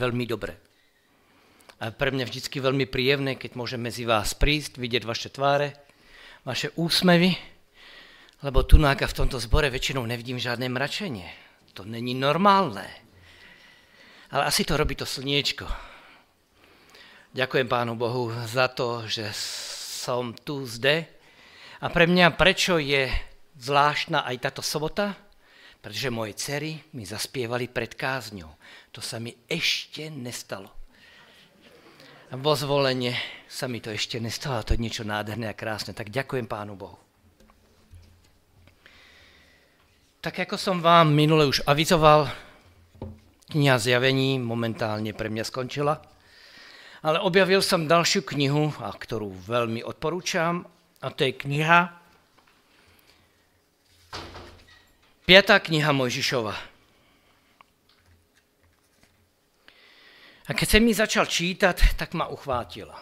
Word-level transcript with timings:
veľmi 0.00 0.24
dobre. 0.24 0.56
A 1.80 1.92
pre 1.92 2.12
mňa 2.12 2.24
vždycky 2.24 2.60
veľmi 2.60 2.88
príjemné, 2.88 3.36
keď 3.36 3.56
môžem 3.56 3.80
medzi 3.80 4.08
vás 4.08 4.32
prísť, 4.32 4.80
vidieť 4.80 5.04
vaše 5.04 5.28
tváre, 5.28 5.76
vaše 6.44 6.72
úsmevy, 6.76 7.36
lebo 8.40 8.64
tu 8.64 8.80
v 8.80 9.16
tomto 9.16 9.36
zbore 9.36 9.68
väčšinou 9.68 10.04
nevidím 10.08 10.40
žiadne 10.40 10.72
mračenie. 10.72 11.28
To 11.76 11.84
není 11.84 12.16
normálne. 12.16 12.88
Ale 14.32 14.48
asi 14.48 14.64
to 14.64 14.80
robí 14.80 14.96
to 14.96 15.04
slniečko. 15.04 15.68
Ďakujem 17.30 17.68
Pánu 17.68 17.94
Bohu 17.94 18.32
za 18.48 18.66
to, 18.72 19.06
že 19.06 19.30
som 20.00 20.34
tu 20.34 20.66
zde. 20.66 21.06
A 21.80 21.86
pre 21.88 22.10
mňa 22.10 22.34
prečo 22.34 22.80
je 22.80 23.06
zvláštna 23.60 24.26
aj 24.26 24.36
táto 24.50 24.62
sobota? 24.64 25.29
Pretože 25.80 26.12
moje 26.12 26.36
cery 26.36 26.76
mi 26.92 27.08
zaspievali 27.08 27.72
pred 27.72 27.96
kázňou. 27.96 28.52
To 28.92 29.00
sa 29.00 29.16
mi 29.16 29.32
ešte 29.48 30.12
nestalo. 30.12 30.68
Vo 32.30 32.52
zvolenie 32.54 33.16
sa 33.48 33.66
mi 33.66 33.82
to 33.82 33.90
ešte 33.90 34.20
nestalo. 34.20 34.62
To 34.62 34.76
je 34.76 34.84
niečo 34.84 35.02
nádherné 35.02 35.50
a 35.50 35.56
krásne. 35.56 35.96
Tak 35.96 36.12
ďakujem 36.12 36.46
Pánu 36.46 36.76
Bohu. 36.76 37.00
Tak 40.20 40.36
ako 40.44 40.60
som 40.60 40.84
vám 40.84 41.16
minule 41.16 41.48
už 41.48 41.64
avizoval, 41.64 42.28
kniha 43.56 43.80
zjavení 43.80 44.36
momentálne 44.36 45.16
pre 45.16 45.32
mňa 45.32 45.48
skončila, 45.48 45.96
ale 47.00 47.24
objavil 47.24 47.64
som 47.64 47.88
ďalšiu 47.88 48.28
knihu, 48.36 48.68
a 48.84 48.92
ktorú 48.92 49.32
veľmi 49.32 49.80
odporúčam, 49.80 50.68
a 51.00 51.08
to 51.08 51.24
je 51.24 51.32
kniha, 51.32 51.80
piatá 55.30 55.62
kniha 55.62 55.94
Mojžišova. 55.94 56.54
A 60.42 60.50
keď 60.50 60.66
som 60.66 60.82
mi 60.82 60.90
začal 60.90 61.22
čítať, 61.30 61.94
tak 61.94 62.18
ma 62.18 62.26
uchvátila. 62.26 62.98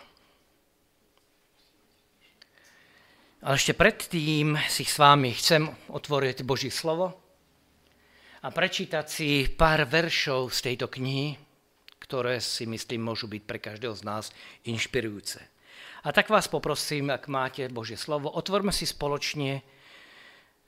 Ale 3.41 3.57
ešte 3.57 3.73
predtým 3.73 4.61
si 4.69 4.85
s 4.85 5.01
vámi 5.01 5.33
chcem 5.33 5.73
otvoriť 5.89 6.45
Boží 6.45 6.69
slovo 6.69 7.17
a 8.45 8.53
prečítať 8.53 9.07
si 9.09 9.49
pár 9.49 9.89
veršov 9.89 10.53
z 10.53 10.69
tejto 10.69 10.93
knihy, 10.93 11.33
ktoré 11.97 12.45
si 12.45 12.69
myslím 12.69 13.09
môžu 13.09 13.25
byť 13.33 13.43
pre 13.49 13.57
každého 13.57 13.97
z 13.97 14.05
nás 14.05 14.29
inšpirujúce. 14.69 15.41
A 16.05 16.13
tak 16.13 16.29
vás 16.29 16.45
poprosím, 16.45 17.09
ak 17.09 17.25
máte 17.33 17.65
Božie 17.73 17.97
slovo, 17.97 18.29
otvorme 18.29 18.69
si 18.69 18.85
spoločne 18.85 19.78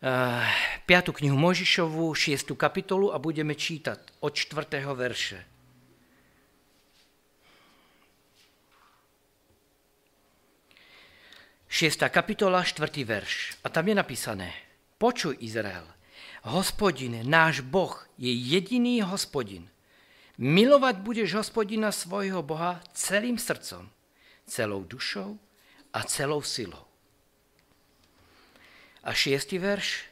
5. 0.01 1.09
Eh, 1.09 1.13
knihu 1.13 1.37
Možišovu, 1.37 2.15
6. 2.15 2.57
kapitolu 2.57 3.13
a 3.13 3.21
budeme 3.21 3.53
čítať 3.53 4.25
od 4.25 4.33
4. 4.33 4.97
verše. 4.97 5.45
6. 11.69 12.09
kapitola, 12.09 12.65
4. 12.65 13.05
verš. 13.05 13.61
A 13.63 13.69
tam 13.69 13.93
je 13.93 13.95
napísané, 13.95 14.51
počuj 14.99 15.37
Izrael, 15.39 15.85
hospodin, 16.49 17.21
náš 17.29 17.61
Boh 17.61 17.95
je 18.17 18.33
jediný 18.33 19.05
hospodin. 19.05 19.69
Milovať 20.41 20.97
budeš 21.05 21.37
hospodina 21.37 21.93
svojho 21.93 22.41
Boha 22.41 22.81
celým 22.97 23.37
srdcom, 23.37 23.85
celou 24.49 24.81
dušou 24.83 25.37
a 25.93 26.01
celou 26.09 26.41
silou. 26.41 26.90
A 29.01 29.17
šiestý 29.17 29.57
verš. 29.57 30.05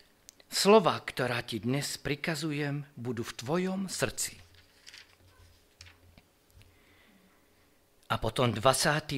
Slova, 0.49 0.97
ktorá 1.05 1.45
ti 1.45 1.61
dnes 1.61 2.01
prikazujem, 2.01 2.89
budú 2.97 3.21
v 3.21 3.37
tvojom 3.37 3.81
srdci. 3.85 4.41
A 8.09 8.17
potom 8.17 8.49
20. 8.49 8.65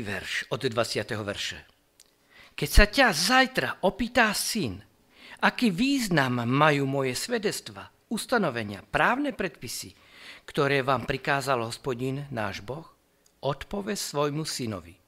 verš, 0.03 0.51
od 0.51 0.67
20. 0.67 1.15
verše. 1.23 1.63
Keď 2.59 2.69
sa 2.69 2.87
ťa 2.91 3.07
zajtra 3.15 3.71
opýtá 3.87 4.35
syn, 4.35 4.83
aký 5.39 5.71
význam 5.71 6.43
majú 6.43 6.91
moje 6.91 7.15
svedectva, 7.15 7.87
ustanovenia, 8.11 8.83
právne 8.83 9.31
predpisy, 9.31 9.95
ktoré 10.51 10.83
vám 10.83 11.07
prikázal 11.07 11.63
hospodin, 11.63 12.27
náš 12.35 12.59
Boh, 12.67 12.91
odpoves 13.47 14.03
svojmu 14.03 14.43
synovi. 14.43 14.99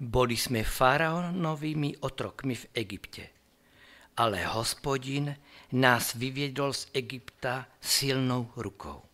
Boli 0.00 0.40
sme 0.40 0.64
faraónovými 0.64 2.00
otrokmi 2.00 2.56
v 2.56 2.64
Egypte, 2.72 3.37
ale 4.18 4.42
hospodin 4.50 5.30
nás 5.78 6.18
vyviedol 6.18 6.74
z 6.74 6.90
Egypta 6.90 7.70
silnou 7.78 8.50
rukou. 8.58 9.06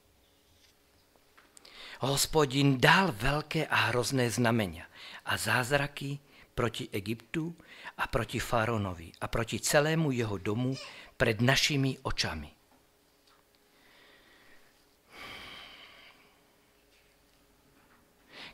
Hospodin 2.01 2.81
dal 2.81 3.13
veľké 3.13 3.69
a 3.69 3.93
hrozné 3.93 4.33
znamenia 4.33 4.89
a 5.29 5.37
zázraky, 5.37 6.21
proti 6.55 6.87
Egyptu 6.95 7.51
a 7.99 8.07
proti 8.07 8.39
Faraonovi 8.39 9.11
a 9.21 9.27
proti 9.27 9.59
celému 9.59 10.15
jeho 10.15 10.39
domu 10.39 10.79
pred 11.19 11.43
našimi 11.43 11.99
očami. 12.07 12.47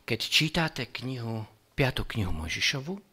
Keď 0.08 0.20
čítáte 0.26 0.88
knihu, 0.90 1.44
piatú 1.76 2.08
knihu 2.08 2.32
Možišovu, 2.34 3.09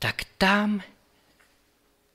tak 0.00 0.24
tam 0.40 0.80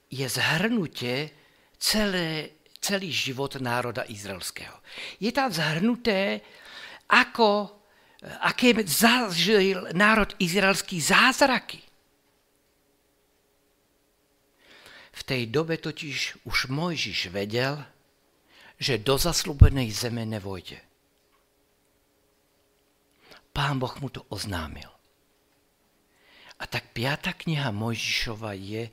je 0.09 0.25
zhrnutie 0.25 1.29
celé, 1.77 2.57
celý 2.81 3.13
život 3.13 3.61
národa 3.61 4.09
izraelského. 4.09 4.73
Je 5.21 5.29
tam 5.29 5.53
zhrnuté, 5.53 6.41
ako 7.13 7.77
aké 8.41 8.73
zažil 8.89 9.93
národ 9.93 10.33
izraelský 10.41 10.97
zázraky. 10.97 11.77
V 15.15 15.21
tej 15.23 15.47
dobe 15.47 15.77
totiž 15.77 16.43
už 16.43 16.67
Mojžiš 16.73 17.29
vedel, 17.31 17.85
že 18.75 18.99
do 18.99 19.15
zaslúbenej 19.15 19.93
zeme 19.93 20.27
nevojde. 20.27 20.81
Pán 23.55 23.79
Boh 23.79 23.95
mu 24.03 24.11
to 24.11 24.27
oznámil. 24.27 24.94
A 26.55 26.63
tak 26.71 26.95
piata 26.95 27.35
kniha 27.35 27.71
Mojžišova 27.75 28.55
je 28.55 28.87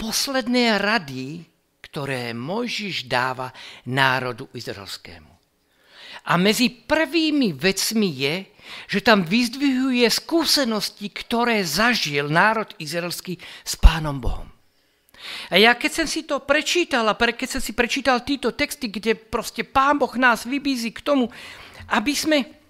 posledné 0.00 0.80
rady, 0.80 1.44
ktoré 1.84 2.32
Mojžiš 2.32 3.04
dáva 3.04 3.52
národu 3.84 4.48
izraelskému. 4.56 5.32
A 6.22 6.38
mezi 6.38 6.70
prvými 6.70 7.50
vecmi 7.52 8.10
je, 8.14 8.34
že 8.86 9.00
tam 9.02 9.26
vyzdvihuje 9.26 10.06
skúsenosti, 10.06 11.10
ktoré 11.10 11.66
zažil 11.66 12.30
národ 12.30 12.70
izraelský 12.78 13.42
s 13.66 13.74
Pánom 13.74 14.22
Bohom. 14.22 14.46
A 15.50 15.58
ja 15.58 15.74
keď 15.74 16.02
som 16.02 16.06
si 16.06 16.26
to 16.26 16.42
prečítal 16.42 17.06
a 17.06 17.14
keď 17.14 17.58
som 17.58 17.62
si 17.62 17.74
prečítal 17.74 18.22
títo 18.26 18.54
texty, 18.54 18.90
kde 18.90 19.14
proste 19.14 19.62
Pán 19.62 19.98
Boh 19.98 20.10
nás 20.18 20.46
vybízi 20.46 20.90
k 20.90 21.02
tomu, 21.02 21.30
aby 21.90 22.14
sme 22.14 22.61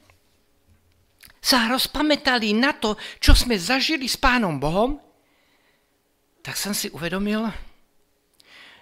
sa 1.42 1.66
rozpamätali 1.66 2.54
na 2.54 2.70
to, 2.70 2.94
čo 3.18 3.34
sme 3.34 3.58
zažili 3.58 4.06
s 4.06 4.14
Pánom 4.14 4.62
Bohom, 4.62 4.94
tak 6.38 6.54
som 6.54 6.70
si 6.70 6.86
uvedomil, 6.94 7.50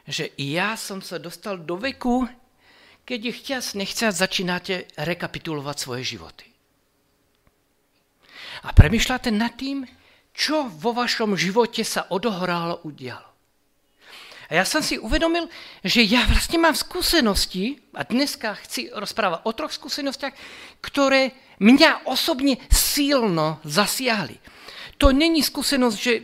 že 0.05 0.37
i 0.37 0.61
ja 0.61 0.77
som 0.77 1.01
sa 1.01 1.17
dostal 1.17 1.57
do 1.65 1.81
veku, 1.81 2.29
keď 3.09 3.19
je 3.27 3.33
chťac, 3.33 3.65
nechťac 3.81 4.13
začínate 4.13 4.75
rekapitulovať 5.01 5.77
svoje 5.81 6.03
životy. 6.05 6.47
A 8.69 8.77
premyšľate 8.77 9.33
nad 9.33 9.57
tým, 9.57 9.89
čo 10.37 10.69
vo 10.69 10.93
vašom 10.93 11.33
živote 11.41 11.81
sa 11.81 12.13
odohrálo, 12.13 12.85
udialo. 12.85 13.30
A 14.51 14.59
ja 14.59 14.65
som 14.67 14.83
si 14.83 14.99
uvedomil, 14.99 15.47
že 15.87 16.03
ja 16.03 16.27
vlastne 16.27 16.59
mám 16.59 16.75
skúsenosti, 16.75 17.79
a 17.95 18.03
dneska 18.03 18.59
chci 18.67 18.91
rozprávať 18.91 19.47
o 19.47 19.51
troch 19.55 19.71
skúsenostiach, 19.71 20.35
ktoré 20.83 21.39
mňa 21.63 22.11
osobne 22.11 22.59
silno 22.67 23.63
zasiahli. 23.63 24.43
To 24.99 25.15
není 25.15 25.39
skúsenosť, 25.47 25.97
že 25.97 26.15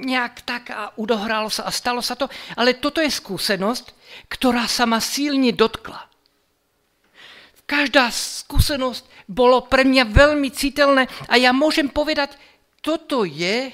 nejak 0.00 0.44
tak 0.44 0.64
a 0.68 0.92
udohralo 1.00 1.48
sa 1.48 1.64
a 1.64 1.72
stalo 1.72 2.04
sa 2.04 2.20
to, 2.20 2.28
ale 2.60 2.76
toto 2.76 3.00
je 3.00 3.08
skúsenosť, 3.08 3.96
ktorá 4.28 4.68
sa 4.68 4.84
ma 4.84 5.00
silne 5.00 5.52
dotkla. 5.56 6.04
Každá 7.64 8.12
skúsenosť 8.12 9.08
bolo 9.24 9.64
pre 9.64 9.88
mňa 9.88 10.04
veľmi 10.04 10.52
citeľné 10.52 11.08
a 11.32 11.34
ja 11.40 11.56
môžem 11.56 11.88
povedať, 11.88 12.36
toto 12.84 13.24
je 13.24 13.72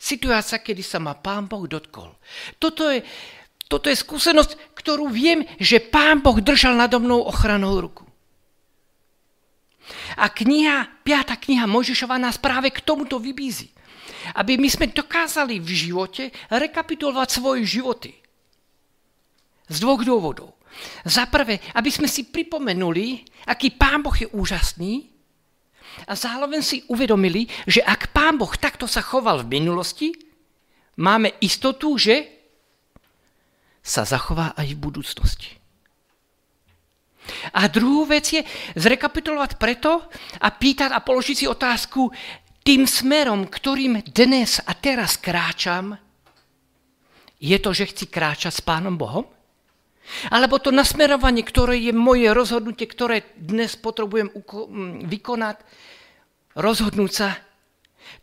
situácia, 0.00 0.56
kedy 0.56 0.80
sa 0.80 0.96
ma 0.96 1.12
Pán 1.12 1.44
Boh 1.44 1.68
dotkol. 1.68 2.16
Toto 2.56 2.88
je, 2.88 3.04
toto 3.68 3.92
je 3.92 4.00
skúsenosť, 4.00 4.72
ktorú 4.72 5.12
viem, 5.12 5.44
že 5.60 5.76
Pán 5.76 6.24
Boh 6.24 6.40
držal 6.40 6.80
nado 6.80 6.96
mnou 6.96 7.20
ochranou 7.28 7.76
ruku. 7.76 8.08
A 10.16 10.32
kniha, 10.32 11.04
piata 11.04 11.36
kniha 11.36 11.68
Mojžišova 11.68 12.16
nás 12.16 12.40
práve 12.40 12.72
k 12.72 12.80
tomuto 12.80 13.20
vybízi. 13.20 13.68
Aby 14.32 14.56
my 14.56 14.68
sme 14.70 14.86
dokázali 14.88 15.60
v 15.60 15.70
živote 15.70 16.32
rekapitulovať 16.48 17.28
svoje 17.28 17.62
životy. 17.68 18.16
Z 19.70 19.76
dvoch 19.82 20.02
dôvodov. 20.02 20.56
Za 21.02 21.26
prvé, 21.26 21.58
aby 21.74 21.90
sme 21.90 22.06
si 22.06 22.30
pripomenuli, 22.30 23.26
aký 23.50 23.74
Pán 23.74 24.00
Boh 24.06 24.14
je 24.14 24.30
úžasný 24.30 25.10
a 26.06 26.12
zároveň 26.16 26.60
si 26.62 26.84
uvedomili, 26.88 27.48
že 27.66 27.84
ak 27.84 28.14
Pán 28.14 28.38
Boh 28.38 28.52
takto 28.56 28.84
sa 28.84 29.00
choval 29.04 29.44
v 29.44 29.60
minulosti, 29.60 30.12
máme 31.00 31.36
istotu, 31.40 31.96
že 31.96 32.28
sa 33.80 34.04
zachová 34.04 34.52
aj 34.56 34.76
v 34.76 34.82
budúcnosti. 34.82 35.50
A 37.54 37.68
druhú 37.70 38.08
vec 38.08 38.26
je 38.32 38.42
zrekapitulovať 38.76 39.56
preto 39.56 40.08
a 40.40 40.48
pýtať 40.50 40.90
a 40.92 41.00
položiť 41.00 41.36
si 41.36 41.46
otázku, 41.46 42.10
tým 42.60 42.84
smerom, 42.84 43.48
ktorým 43.48 44.04
dnes 44.04 44.60
a 44.60 44.76
teraz 44.76 45.16
kráčam, 45.16 45.96
je 47.40 47.56
to, 47.56 47.72
že 47.72 47.88
chci 47.88 48.04
kráčať 48.12 48.52
s 48.52 48.60
Pánom 48.60 49.00
Bohom? 49.00 49.24
Alebo 50.28 50.58
to 50.58 50.74
nasmerovanie, 50.74 51.46
ktoré 51.46 51.78
je 51.78 51.92
moje 51.94 52.30
rozhodnutie, 52.34 52.86
ktoré 52.86 53.24
dnes 53.38 53.78
potrebujem 53.78 54.30
vykonať, 55.06 55.56
rozhodnúť 56.58 57.12
sa, 57.12 57.36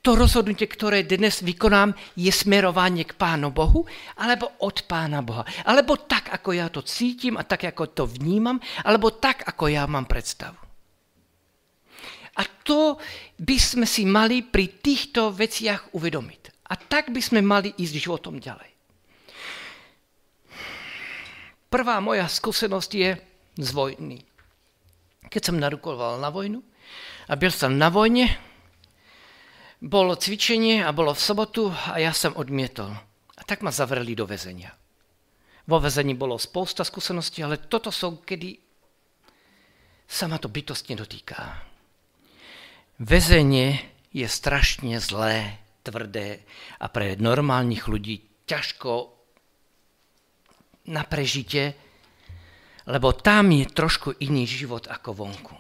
to 0.03 0.19
rozhodnutie, 0.19 0.67
ktoré 0.67 1.03
dnes 1.07 1.39
vykonám, 1.39 1.95
je 2.19 2.31
smerovanie 2.31 3.07
k 3.07 3.15
Pánu 3.15 3.55
Bohu, 3.55 3.87
alebo 4.19 4.51
od 4.63 4.83
Pána 4.83 5.23
Boha. 5.23 5.47
Alebo 5.63 5.95
tak, 5.95 6.31
ako 6.31 6.49
ja 6.51 6.67
to 6.67 6.83
cítim 6.83 7.39
a 7.39 7.47
tak, 7.47 7.67
ako 7.71 7.91
to 7.91 8.03
vnímam, 8.03 8.59
alebo 8.83 9.15
tak, 9.15 9.47
ako 9.47 9.71
ja 9.71 9.87
mám 9.87 10.05
predstavu. 10.05 10.59
A 12.37 12.43
to 12.61 13.01
by 13.41 13.57
sme 13.57 13.89
si 13.89 14.05
mali 14.05 14.45
pri 14.45 14.77
týchto 14.77 15.33
veciach 15.33 15.97
uvedomiť. 15.97 16.69
A 16.69 16.77
tak 16.77 17.09
by 17.09 17.21
sme 17.23 17.41
mali 17.41 17.73
ísť 17.73 17.97
životom 17.97 18.37
ďalej. 18.37 18.76
Prvá 21.67 21.99
moja 21.99 22.23
skúsenosť 22.31 22.91
je 22.95 23.11
z 23.59 23.69
vojny. 23.75 24.23
Keď 25.27 25.51
som 25.51 25.59
narukoval 25.59 26.15
na 26.23 26.31
vojnu 26.31 26.63
a 27.27 27.35
byl 27.35 27.51
som 27.51 27.75
na 27.75 27.91
vojne, 27.91 28.31
bolo 29.83 30.15
cvičenie 30.15 30.79
a 30.79 30.95
bolo 30.95 31.11
v 31.11 31.21
sobotu 31.21 31.67
a 31.69 31.99
ja 31.99 32.15
som 32.15 32.31
odmietol. 32.39 32.89
A 33.37 33.41
tak 33.43 33.61
ma 33.61 33.69
zavreli 33.69 34.15
do 34.15 34.23
väzenia. 34.23 34.71
Vo 35.67 35.83
väzení 35.83 36.15
bolo 36.15 36.39
spousta 36.39 36.87
skúseností, 36.87 37.43
ale 37.43 37.67
toto 37.67 37.91
sú, 37.91 38.23
kedy 38.23 38.55
sa 40.07 40.31
ma 40.31 40.39
to 40.39 40.47
bytostne 40.47 40.95
dotýka. 40.95 41.35
Väzenie 43.03 43.75
je 44.15 44.23
strašne 44.23 44.97
zlé, 45.03 45.59
tvrdé 45.83 46.47
a 46.79 46.87
pre 46.87 47.19
normálnych 47.19 47.91
ľudí 47.91 48.47
ťažko 48.47 49.16
na 50.87 51.03
prežite, 51.03 51.75
lebo 52.87 53.11
tam 53.11 53.51
je 53.51 53.67
trošku 53.67 54.15
iný 54.23 54.47
život 54.47 54.87
ako 54.87 55.11
vonku. 55.11 55.55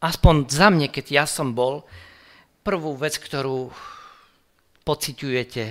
Aspoň 0.00 0.34
za 0.48 0.68
mne, 0.72 0.88
keď 0.88 1.06
ja 1.12 1.24
som 1.28 1.52
bol, 1.52 1.84
prvú 2.64 2.96
vec, 2.96 3.20
ktorú 3.20 3.68
pociťujete 4.88 5.64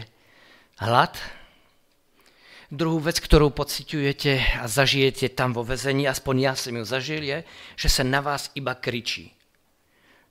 hlad, 0.82 1.14
druhú 2.70 3.02
vec, 3.02 3.18
ktorú 3.22 3.54
pociťujete 3.54 4.62
a 4.62 4.66
zažijete 4.66 5.30
tam 5.34 5.54
vo 5.54 5.66
väzení, 5.66 6.06
aspoň 6.10 6.36
ja 6.42 6.54
som 6.54 6.74
ju 6.74 6.86
zažil, 6.86 7.22
je, 7.22 7.46
že 7.78 7.90
sa 7.90 8.02
na 8.06 8.22
vás 8.22 8.50
iba 8.58 8.74
kričí. 8.78 9.34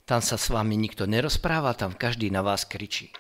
Tam 0.02 0.18
sa 0.18 0.34
s 0.34 0.50
vami 0.50 0.74
nikto 0.74 1.06
nerozpráva, 1.06 1.78
tam 1.78 1.94
každý 1.94 2.30
na 2.34 2.42
vás 2.42 2.66
kričí. 2.66 3.14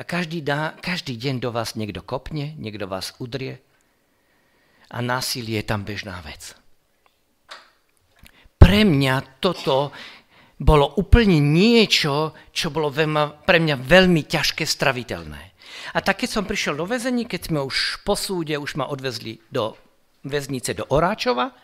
A 0.00 0.04
každý, 0.04 0.40
dá, 0.40 0.72
každý 0.80 1.16
deň 1.16 1.44
do 1.44 1.50
vás 1.52 1.76
niekto 1.76 2.00
kopne, 2.00 2.56
niekto 2.56 2.88
vás 2.88 3.12
udrie 3.20 3.60
a 4.88 4.98
násilie 5.04 5.60
je 5.60 5.68
tam 5.68 5.84
bežná 5.84 6.20
vec. 6.24 6.56
Pre 8.58 8.80
mňa 8.84 9.40
toto 9.40 9.92
bolo 10.58 10.98
úplne 10.98 11.38
niečo, 11.38 12.34
čo 12.50 12.74
bolo 12.74 12.90
pre 13.46 13.58
mňa 13.62 13.76
veľmi 13.78 14.26
ťažké 14.26 14.66
straviteľné. 14.66 15.42
A 15.94 15.98
tak 16.02 16.26
keď 16.26 16.30
som 16.34 16.44
prišiel 16.44 16.74
do 16.74 16.84
väzení, 16.84 17.24
keď 17.24 17.48
sme 17.48 17.60
už 17.62 18.02
po 18.02 18.18
súde, 18.18 18.58
už 18.58 18.74
ma 18.76 18.90
odvezli 18.90 19.38
do 19.48 19.78
väznice 20.26 20.74
do 20.74 20.84
Oráčova, 20.90 21.54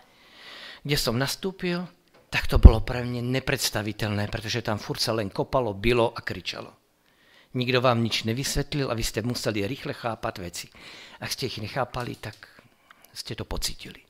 kde 0.87 0.97
som 0.97 1.19
nastúpil, 1.19 1.83
tak 2.31 2.47
to 2.47 2.63
bolo 2.63 2.81
pre 2.87 3.03
mňa 3.03 3.21
nepredstaviteľné, 3.21 4.31
pretože 4.31 4.63
tam 4.63 4.79
furt 4.79 5.03
sa 5.03 5.13
len 5.13 5.29
kopalo, 5.29 5.75
bylo 5.75 6.15
a 6.15 6.21
kričalo. 6.23 6.71
Nikto 7.55 7.79
vám 7.83 8.03
nič 8.03 8.27
nevysvetlil 8.27 8.91
a 8.91 8.99
vy 8.99 9.05
ste 9.07 9.23
museli 9.23 9.67
rýchle 9.67 9.95
chápať 9.95 10.35
veci. 10.43 10.67
Ak 11.23 11.31
ste 11.31 11.47
ich 11.47 11.63
nechápali, 11.63 12.19
tak 12.19 12.35
ste 13.15 13.39
to 13.39 13.47
pocitili. 13.47 14.03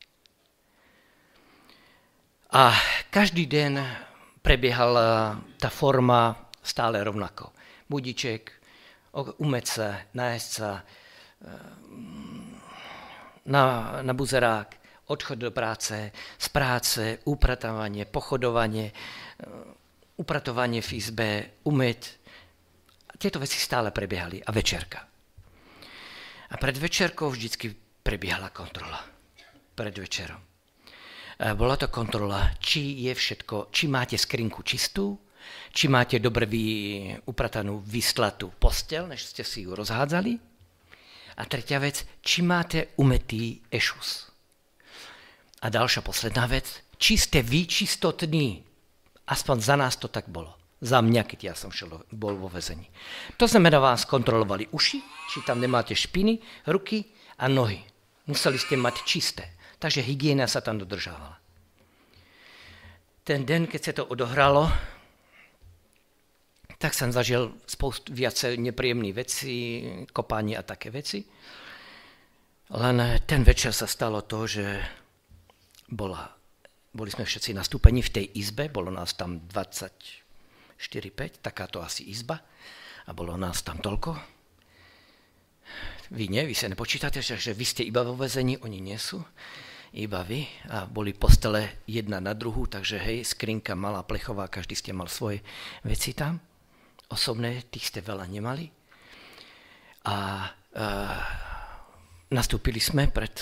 A 2.55 2.73
každý 3.11 3.45
den 3.45 3.77
prebiehala 4.41 5.37
tá 5.61 5.69
forma 5.69 6.49
stále 6.65 7.05
rovnako. 7.05 7.53
Budiček, 7.91 8.43
umeť 9.43 9.67
sa, 9.67 9.89
nájsť 10.17 10.49
sa, 10.49 10.71
eh, 10.81 11.51
na, 13.45 13.63
na 14.01 14.13
buzerák, 14.17 14.71
odchod 15.11 15.39
do 15.39 15.51
práce, 15.53 16.15
z 16.15 16.49
práce, 16.49 17.19
upratovanie, 17.29 18.09
pochodovanie, 18.09 18.87
eh, 18.89 18.95
upratovanie 20.17 20.81
v 20.81 20.91
izbe, 20.95 21.31
umeť. 21.67 22.01
Tieto 23.19 23.43
veci 23.43 23.59
stále 23.59 23.91
prebiehali 23.91 24.39
a 24.41 24.51
večerka. 24.55 25.01
A 26.51 26.55
pred 26.55 26.79
večerkou 26.79 27.35
vždycky 27.35 27.84
prebiehala 28.05 28.53
kontrola. 28.53 29.01
Pred 29.75 29.97
večerom. 29.99 30.41
Eh, 31.41 31.55
bola 31.57 31.75
to 31.81 31.89
kontrola, 31.89 32.53
či 32.61 33.09
je 33.09 33.13
všetko, 33.17 33.73
či 33.73 33.89
máte 33.91 34.15
skrinku 34.15 34.63
čistú, 34.63 35.19
či 35.75 35.91
máte 35.91 36.23
dobre 36.23 36.47
vy, 36.47 36.63
upratanú 37.27 37.83
vyslatú 37.83 38.55
postel, 38.55 39.09
než 39.09 39.25
ste 39.35 39.43
si 39.43 39.67
ju 39.67 39.75
rozhádzali. 39.75 40.39
A 41.35 41.43
tretia 41.51 41.83
vec, 41.83 42.07
či 42.23 42.47
máte 42.47 42.95
umetý 43.03 43.59
ešus. 43.67 44.31
A 45.65 45.67
ďalšia 45.67 46.07
posledná 46.07 46.47
vec, 46.47 46.71
či 47.01 47.19
ste 47.19 47.43
vy 47.43 47.67
čistotní. 47.67 48.63
Aspoň 49.27 49.57
za 49.59 49.75
nás 49.75 49.99
to 49.99 50.07
tak 50.07 50.31
bolo. 50.31 50.55
Za 50.85 51.01
mňa, 51.01 51.25
keď 51.25 51.41
ja 51.51 51.55
som 51.57 51.73
šel, 51.73 52.05
bol 52.13 52.37
vo 52.37 52.47
väzení. 52.53 52.87
To 53.41 53.49
znamená, 53.49 53.81
vás 53.81 54.05
kontrolovali 54.05 54.69
uši, 54.71 55.01
či 55.33 55.39
tam 55.43 55.59
nemáte 55.59 55.97
špiny, 55.97 56.39
ruky 56.69 57.09
a 57.41 57.49
nohy. 57.49 57.94
Museli 58.25 58.57
ste 58.57 58.81
mať 58.81 59.05
čisté. 59.05 59.45
Takže 59.77 60.01
hygiena 60.01 60.49
sa 60.49 60.65
tam 60.65 60.81
dodržávala. 60.81 61.37
Ten 63.25 63.45
den, 63.45 63.69
keď 63.69 63.81
sa 63.81 63.93
to 63.97 64.05
odohralo, 64.09 64.69
tak 66.77 66.93
som 66.93 67.09
zažil 67.09 67.57
spoustu 67.65 68.13
viacej 68.13 68.61
nepríjemných 68.61 69.17
vecí, 69.17 69.57
kopanie 70.13 70.57
a 70.57 70.65
také 70.65 70.93
veci. 70.93 71.25
Len 72.73 72.97
ten 73.25 73.41
večer 73.45 73.73
sa 73.73 73.89
stalo 73.89 74.25
to, 74.25 74.45
že 74.45 74.65
bola, 75.89 76.29
boli 76.93 77.09
sme 77.13 77.25
všetci 77.25 77.57
nastúpení 77.57 78.05
v 78.05 78.13
tej 78.13 78.27
izbe, 78.41 78.69
bolo 78.69 78.93
nás 78.93 79.17
tam 79.17 79.41
24-5, 79.49 81.41
takáto 81.45 81.81
asi 81.81 82.09
izba, 82.09 82.41
a 83.05 83.11
bolo 83.13 83.37
nás 83.37 83.61
tam 83.61 83.81
toľko. 83.81 84.17
Vy 86.13 86.29
nie, 86.29 86.45
vy 86.45 86.53
sa 86.53 86.69
nepočítate, 86.69 87.25
že 87.25 87.57
vy 87.57 87.65
ste 87.65 87.83
iba 87.87 88.05
vo 88.05 88.19
vezení, 88.19 88.61
oni 88.61 88.81
nie 88.83 89.01
sú 89.01 89.25
iba 89.95 90.27
vy 90.27 90.43
a 90.75 90.91
boli 90.91 91.15
postele 91.15 91.87
jedna 91.87 92.19
na 92.19 92.35
druhú, 92.35 92.67
takže 92.67 92.99
hej, 92.99 93.23
skrinka 93.23 93.79
malá 93.79 94.03
plechová, 94.03 94.51
každý 94.51 94.75
ste 94.75 94.91
mal 94.91 95.07
svoje 95.07 95.39
veci 95.87 96.11
tam. 96.11 96.43
Osobné, 97.07 97.63
tých 97.71 97.95
ste 97.95 98.01
veľa 98.03 98.27
nemali. 98.27 98.67
A 100.11 100.17
e, 100.75 100.87
nastúpili 102.35 102.83
sme 102.83 103.07
pred 103.07 103.39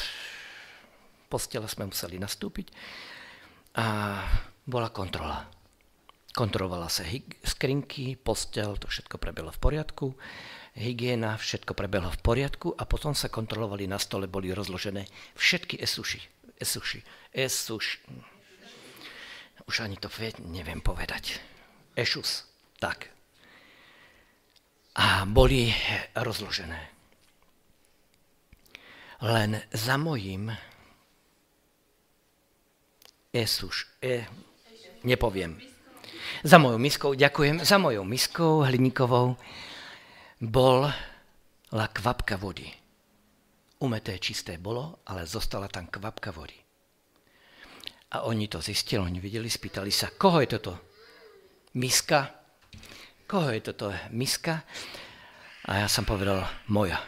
postele, 1.32 1.64
sme 1.72 1.88
museli 1.88 2.20
nastúpiť 2.20 2.68
a 3.80 4.20
bola 4.68 4.92
kontrola. 4.92 5.48
Kontrolovala 6.36 6.92
sa 6.92 7.08
skrinky, 7.44 8.20
postel, 8.20 8.76
to 8.76 8.92
všetko 8.92 9.16
prebehlo 9.16 9.48
v 9.56 9.60
poriadku 9.60 10.12
hygiena, 10.76 11.36
všetko 11.36 11.76
prebehlo 11.76 12.08
v 12.08 12.22
poriadku 12.22 12.72
a 12.72 12.88
potom 12.88 13.12
sa 13.12 13.28
kontrolovali 13.28 13.84
na 13.84 14.00
stole, 14.00 14.24
boli 14.28 14.52
rozložené 14.54 15.04
všetky 15.36 15.76
esuši. 15.80 16.20
Esuši. 16.56 17.00
Esuš. 17.34 18.00
Už 19.66 19.76
ani 19.84 19.96
to 19.98 20.08
neviem 20.46 20.80
povedať. 20.80 21.38
Ešus. 21.94 22.48
Tak. 22.80 23.10
A 24.96 25.24
boli 25.24 25.72
rozložené. 26.16 26.92
Len 29.22 29.62
za 29.70 29.96
mojím 29.96 30.50
Esuš. 33.32 33.88
E, 34.02 34.28
nepoviem. 35.08 35.56
Za 36.44 36.58
mojou 36.58 36.78
miskou, 36.78 37.14
ďakujem, 37.14 37.64
za 37.64 37.78
mojou 37.78 38.04
miskou 38.04 38.66
hliníkovou 38.66 39.36
bola 40.42 40.90
kvapka 41.70 42.34
vody 42.34 42.82
umeté 43.82 44.14
čisté 44.22 44.62
bolo, 44.62 45.02
ale 45.10 45.26
zostala 45.26 45.66
tam 45.66 45.90
kvapka 45.90 46.30
vody. 46.30 46.54
A 48.14 48.22
oni 48.30 48.46
to 48.46 48.62
zistili, 48.62 49.02
oni 49.02 49.18
videli, 49.18 49.50
spýtali 49.50 49.90
sa, 49.90 50.14
koho 50.14 50.38
je 50.38 50.48
toto? 50.54 50.72
Miska? 51.74 52.30
Koho 53.26 53.50
je 53.50 53.60
toto 53.60 53.90
miska? 54.14 54.62
A 55.66 55.82
ja 55.82 55.88
som 55.90 56.06
povedal, 56.06 56.46
moja. 56.70 57.00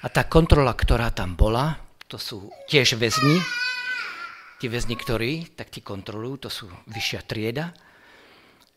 A 0.00 0.06
tá 0.08 0.24
kontrola, 0.24 0.72
ktorá 0.72 1.12
tam 1.12 1.34
bola, 1.34 1.76
to 2.06 2.16
sú 2.16 2.48
tiež 2.70 2.96
väzni, 2.96 3.42
tí 4.62 4.70
väzni, 4.70 4.94
ktorí 4.94 5.52
tak 5.58 5.68
ti 5.74 5.82
kontrolujú, 5.82 6.46
to 6.46 6.50
sú 6.52 6.70
vyššia 6.86 7.20
trieda, 7.26 7.74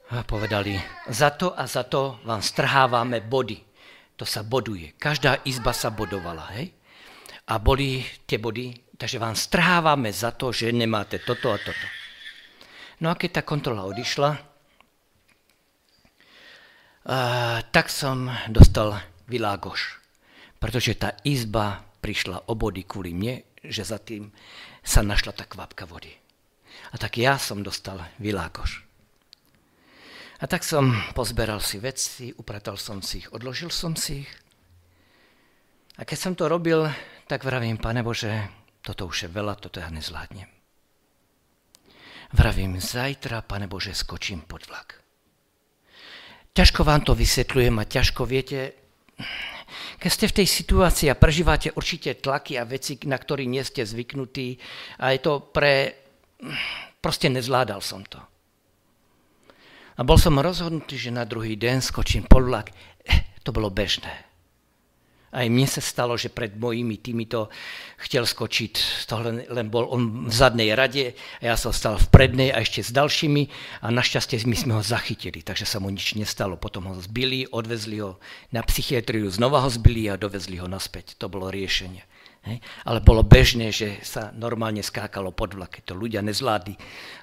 a 0.10 0.26
povedali, 0.26 0.74
za 1.10 1.30
to 1.34 1.54
a 1.54 1.70
za 1.70 1.86
to 1.86 2.18
vám 2.26 2.42
strhávame 2.42 3.22
body. 3.22 3.62
To 4.18 4.26
sa 4.26 4.44
boduje. 4.44 4.98
Každá 5.00 5.46
izba 5.48 5.72
sa 5.72 5.94
bodovala, 5.94 6.60
hej? 6.60 6.74
A 7.50 7.62
boli 7.62 8.04
tie 8.28 8.42
body, 8.42 8.98
takže 9.00 9.22
vám 9.22 9.38
strhávame 9.38 10.12
za 10.12 10.36
to, 10.36 10.52
že 10.52 10.74
nemáte 10.76 11.22
toto 11.24 11.54
a 11.54 11.58
toto. 11.58 11.88
No 13.00 13.10
a 13.10 13.16
keď 13.16 13.40
tá 13.40 13.42
kontrola 13.48 13.88
odišla, 13.88 14.30
a, 14.36 14.40
tak 17.72 17.88
som 17.88 18.28
dostal 18.52 19.00
világoš 19.30 20.00
pretože 20.60 21.00
tá 21.00 21.16
izba 21.24 21.88
prišla 22.04 22.52
o 22.52 22.54
body 22.54 22.84
kvôli 22.84 23.16
mne, 23.16 23.48
že 23.64 23.88
za 23.88 23.98
tým 23.98 24.28
sa 24.84 25.02
našla 25.02 25.32
tá 25.32 25.48
kvapka 25.48 25.88
vody. 25.88 26.12
A 26.92 27.00
tak 27.00 27.16
ja 27.16 27.40
som 27.40 27.64
dostal 27.64 28.04
vilákoš. 28.20 28.89
A 30.40 30.48
tak 30.48 30.64
som 30.64 30.96
pozberal 31.12 31.60
si 31.60 31.84
veci, 31.84 32.32
upratal 32.32 32.80
som 32.80 33.04
si 33.04 33.20
ich, 33.20 33.28
odložil 33.36 33.68
som 33.68 33.92
si 34.00 34.24
ich. 34.24 34.32
A 36.00 36.08
keď 36.08 36.18
som 36.18 36.34
to 36.36 36.48
robil, 36.48 36.88
tak 37.28 37.44
vravím, 37.44 37.76
Pane 37.76 38.00
Bože, 38.00 38.32
toto 38.80 39.12
už 39.12 39.28
je 39.28 39.30
veľa, 39.30 39.60
toto 39.60 39.84
ja 39.84 39.92
nezvládnem. 39.92 40.48
Vravím, 42.32 42.80
zajtra, 42.80 43.44
Pane 43.44 43.68
Bože, 43.68 43.92
skočím 43.92 44.48
pod 44.48 44.64
vlak. 44.72 45.04
Ťažko 46.56 46.88
vám 46.88 47.04
to 47.04 47.12
vysvetľujem 47.20 47.76
a 47.76 47.90
ťažko 47.90 48.24
viete, 48.24 48.80
keď 50.00 50.12
ste 50.12 50.26
v 50.32 50.38
tej 50.40 50.48
situácii 50.48 51.08
a 51.12 51.20
prežívate 51.20 51.76
určite 51.76 52.16
tlaky 52.16 52.56
a 52.56 52.64
veci, 52.64 52.96
na 53.04 53.20
ktoré 53.20 53.44
nie 53.44 53.60
ste 53.68 53.84
zvyknutí 53.84 54.56
a 55.04 55.12
je 55.12 55.20
to 55.20 55.52
pre... 55.52 56.00
Proste 57.04 57.28
nezvládal 57.28 57.84
som 57.84 58.08
to. 58.08 58.24
A 60.00 60.08
bol 60.08 60.16
som 60.16 60.40
rozhodnutý, 60.40 60.96
že 60.96 61.12
na 61.12 61.28
druhý 61.28 61.60
deň 61.60 61.84
skočím 61.84 62.24
pod 62.24 62.48
vlak. 62.48 62.72
Eh, 63.04 63.36
to 63.44 63.52
bolo 63.52 63.68
bežné. 63.68 64.30
Aj 65.30 65.46
mne 65.46 65.68
sa 65.70 65.78
stalo, 65.84 66.18
že 66.18 66.34
pred 66.34 66.58
mojimi 66.58 66.98
týmito 66.98 67.54
chcel 68.02 68.26
skočiť, 68.26 69.06
tohle 69.06 69.46
len 69.46 69.68
bol 69.70 69.86
on 69.86 70.26
v 70.26 70.34
zadnej 70.34 70.74
rade 70.74 71.14
a 71.38 71.54
ja 71.54 71.56
som 71.60 71.70
stal 71.70 72.02
v 72.02 72.10
prednej 72.10 72.50
a 72.50 72.66
ešte 72.66 72.82
s 72.82 72.90
ďalšími 72.90 73.44
a 73.86 73.94
našťastie 73.94 74.42
my 74.50 74.58
sme 74.58 74.74
ho 74.74 74.82
zachytili, 74.82 75.46
takže 75.46 75.70
sa 75.70 75.78
mu 75.78 75.94
nič 75.94 76.18
nestalo. 76.18 76.58
Potom 76.58 76.90
ho 76.90 76.98
zbili, 76.98 77.46
odvezli 77.46 78.02
ho 78.02 78.18
na 78.50 78.66
psychiatriu, 78.66 79.30
znova 79.30 79.62
ho 79.62 79.70
zbili 79.70 80.10
a 80.10 80.18
dovezli 80.18 80.58
ho 80.58 80.66
naspäť. 80.66 81.14
To 81.22 81.30
bolo 81.30 81.54
riešenie. 81.54 82.02
Hej. 82.50 82.58
Ale 82.90 83.06
bolo 83.06 83.22
bežné, 83.22 83.70
že 83.70 84.02
sa 84.02 84.34
normálne 84.34 84.82
skákalo 84.82 85.30
pod 85.30 85.54
vlaky. 85.54 85.86
To 85.86 85.94
ľudia 85.94 86.26
nezvládli 86.26 86.74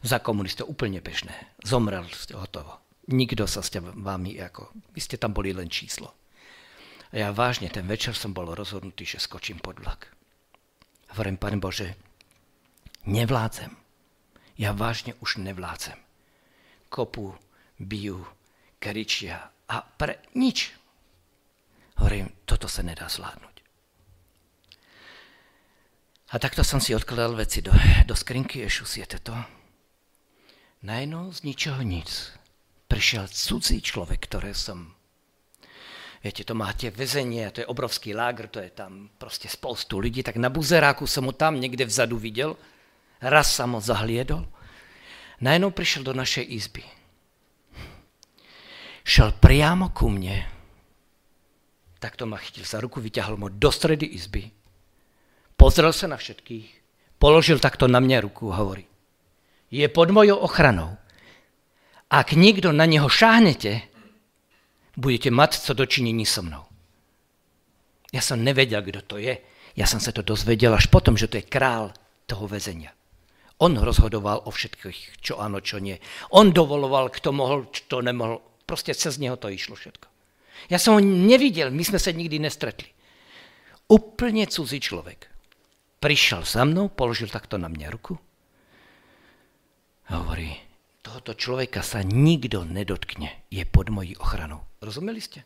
za 0.06 0.23
komunistov. 0.23 0.71
Úplne 0.71 1.02
bežné. 1.02 1.59
Zomrel 1.66 2.06
hotovo. 2.38 2.87
Nikto 3.11 3.47
sa 3.47 3.62
s 3.62 3.71
vami, 3.78 4.38
ako, 4.38 4.71
vy 4.95 5.00
ste 5.02 5.18
tam 5.18 5.30
boli 5.35 5.54
len 5.54 5.71
číslo. 5.71 6.14
A 7.11 7.14
ja 7.14 7.28
vážne 7.30 7.71
ten 7.71 7.87
večer 7.87 8.18
som 8.18 8.35
bol 8.35 8.50
rozhodnutý, 8.50 9.06
že 9.06 9.23
skočím 9.23 9.62
pod 9.62 9.78
vlak. 9.78 10.11
A 11.11 11.14
hovorím, 11.14 11.38
Pane 11.38 11.59
Bože, 11.62 11.95
nevládzem. 13.06 13.71
Ja 14.59 14.75
vážne 14.75 15.14
už 15.23 15.38
nevládzem. 15.38 15.99
Kopu, 16.90 17.35
bijú, 17.78 18.26
keričia 18.83 19.54
a 19.71 19.76
pre 19.87 20.18
nič. 20.35 20.75
Hovorím, 22.02 22.42
toto 22.42 22.66
sa 22.66 22.83
nedá 22.83 23.06
zvládnuť. 23.06 23.55
A 26.26 26.42
takto 26.42 26.66
som 26.66 26.83
si 26.83 26.90
odkladal 26.90 27.38
veci 27.38 27.62
do, 27.62 27.71
do 28.02 28.14
skrinky, 28.18 28.66
je 28.66 29.06
to. 29.23 29.37
Najno 30.83 31.30
z 31.30 31.47
ničoho 31.47 31.87
nic 31.87 32.35
prišiel 32.90 33.30
cudzí 33.30 33.78
človek, 33.83 34.26
ktoré 34.26 34.50
som. 34.50 34.90
Viete, 36.23 36.42
to 36.42 36.59
máte 36.59 36.90
väzenie, 36.90 37.47
to 37.54 37.62
je 37.62 37.71
obrovský 37.71 38.11
lágr, 38.11 38.50
to 38.50 38.59
je 38.59 38.75
tam 38.75 39.06
proste 39.14 39.47
spoustu 39.47 40.02
ľudí, 40.02 40.26
tak 40.26 40.42
na 40.42 40.50
buzeráku 40.50 41.06
som 41.06 41.30
ho 41.30 41.35
tam 41.35 41.62
niekde 41.62 41.87
vzadu 41.87 42.18
videl, 42.18 42.59
raz 43.23 43.54
som 43.54 43.78
ho 43.78 43.80
zahliedol, 43.83 44.42
najednou 45.38 45.71
prišiel 45.71 46.02
do 46.02 46.14
našej 46.18 46.42
izby. 46.42 46.83
Šel 49.06 49.30
priamo 49.38 49.95
ku 49.95 50.11
mne, 50.11 50.42
takto 52.02 52.26
ma 52.26 52.42
chytil 52.42 52.66
za 52.66 52.83
ruku, 52.83 52.99
vyťahol 52.99 53.38
mu 53.38 53.47
do 53.47 53.71
stredy 53.71 54.11
izby, 54.18 54.50
pozrel 55.56 55.92
sa 55.92 56.06
na 56.06 56.20
všetkých, 56.20 56.68
položil 57.20 57.58
takto 57.58 57.88
na 57.88 58.00
mňa 58.00 58.18
ruku 58.25 58.48
a 58.52 58.60
hovorí, 58.60 58.86
je 59.72 59.86
pod 59.90 60.14
mojou 60.14 60.38
ochranou. 60.38 60.94
Ak 62.06 62.38
niekto 62.38 62.70
na 62.70 62.86
neho 62.86 63.10
šáhnete, 63.10 63.82
budete 64.94 65.34
mať 65.34 65.58
co 65.58 65.72
dočinení 65.75 66.22
so 66.22 66.46
mnou. 66.46 66.64
Ja 68.14 68.22
som 68.22 68.40
nevedel, 68.40 68.80
kto 68.86 69.02
to 69.02 69.16
je. 69.18 69.42
Ja 69.76 69.84
som 69.84 69.98
sa 69.98 70.14
to 70.14 70.22
dozvedel 70.22 70.72
až 70.72 70.86
potom, 70.88 71.18
že 71.18 71.26
to 71.28 71.42
je 71.42 71.50
král 71.50 71.92
toho 72.25 72.46
väzenia. 72.46 72.94
On 73.60 73.72
rozhodoval 73.72 74.46
o 74.46 74.50
všetkých, 74.52 75.20
čo 75.20 75.40
áno, 75.40 75.60
čo 75.64 75.80
nie. 75.80 75.96
On 76.32 76.52
dovoloval, 76.52 77.08
kto 77.12 77.32
mohol, 77.32 77.68
kto 77.72 78.04
nemohol. 78.04 78.40
Proste 78.68 78.92
cez 78.92 79.16
neho 79.16 79.36
to 79.36 79.48
išlo 79.50 79.76
všetko. 79.76 80.06
Ja 80.72 80.80
som 80.80 80.96
ho 80.96 81.00
nevidel, 81.02 81.68
my 81.72 81.82
sme 81.84 82.00
sa 82.00 82.12
nikdy 82.12 82.40
nestretli. 82.40 82.88
Úplne 83.86 84.48
cudzí 84.48 84.80
človek. 84.80 85.36
Prišiel 85.97 86.45
za 86.45 86.62
mnou, 86.69 86.93
položil 86.93 87.33
takto 87.33 87.57
na 87.57 87.73
mňa 87.73 87.88
ruku 87.88 88.15
a 90.07 90.23
hovorí, 90.23 90.55
tohoto 91.03 91.35
človeka 91.35 91.83
sa 91.83 92.03
nikto 92.07 92.62
nedotkne, 92.62 93.47
je 93.50 93.62
pod 93.67 93.91
mojí 93.91 94.15
ochranou. 94.23 94.62
Rozumeli 94.79 95.19
ste? 95.19 95.43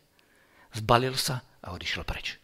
Zbalil 0.77 1.17
sa 1.17 1.41
a 1.65 1.73
odišiel 1.73 2.05
preč. 2.05 2.37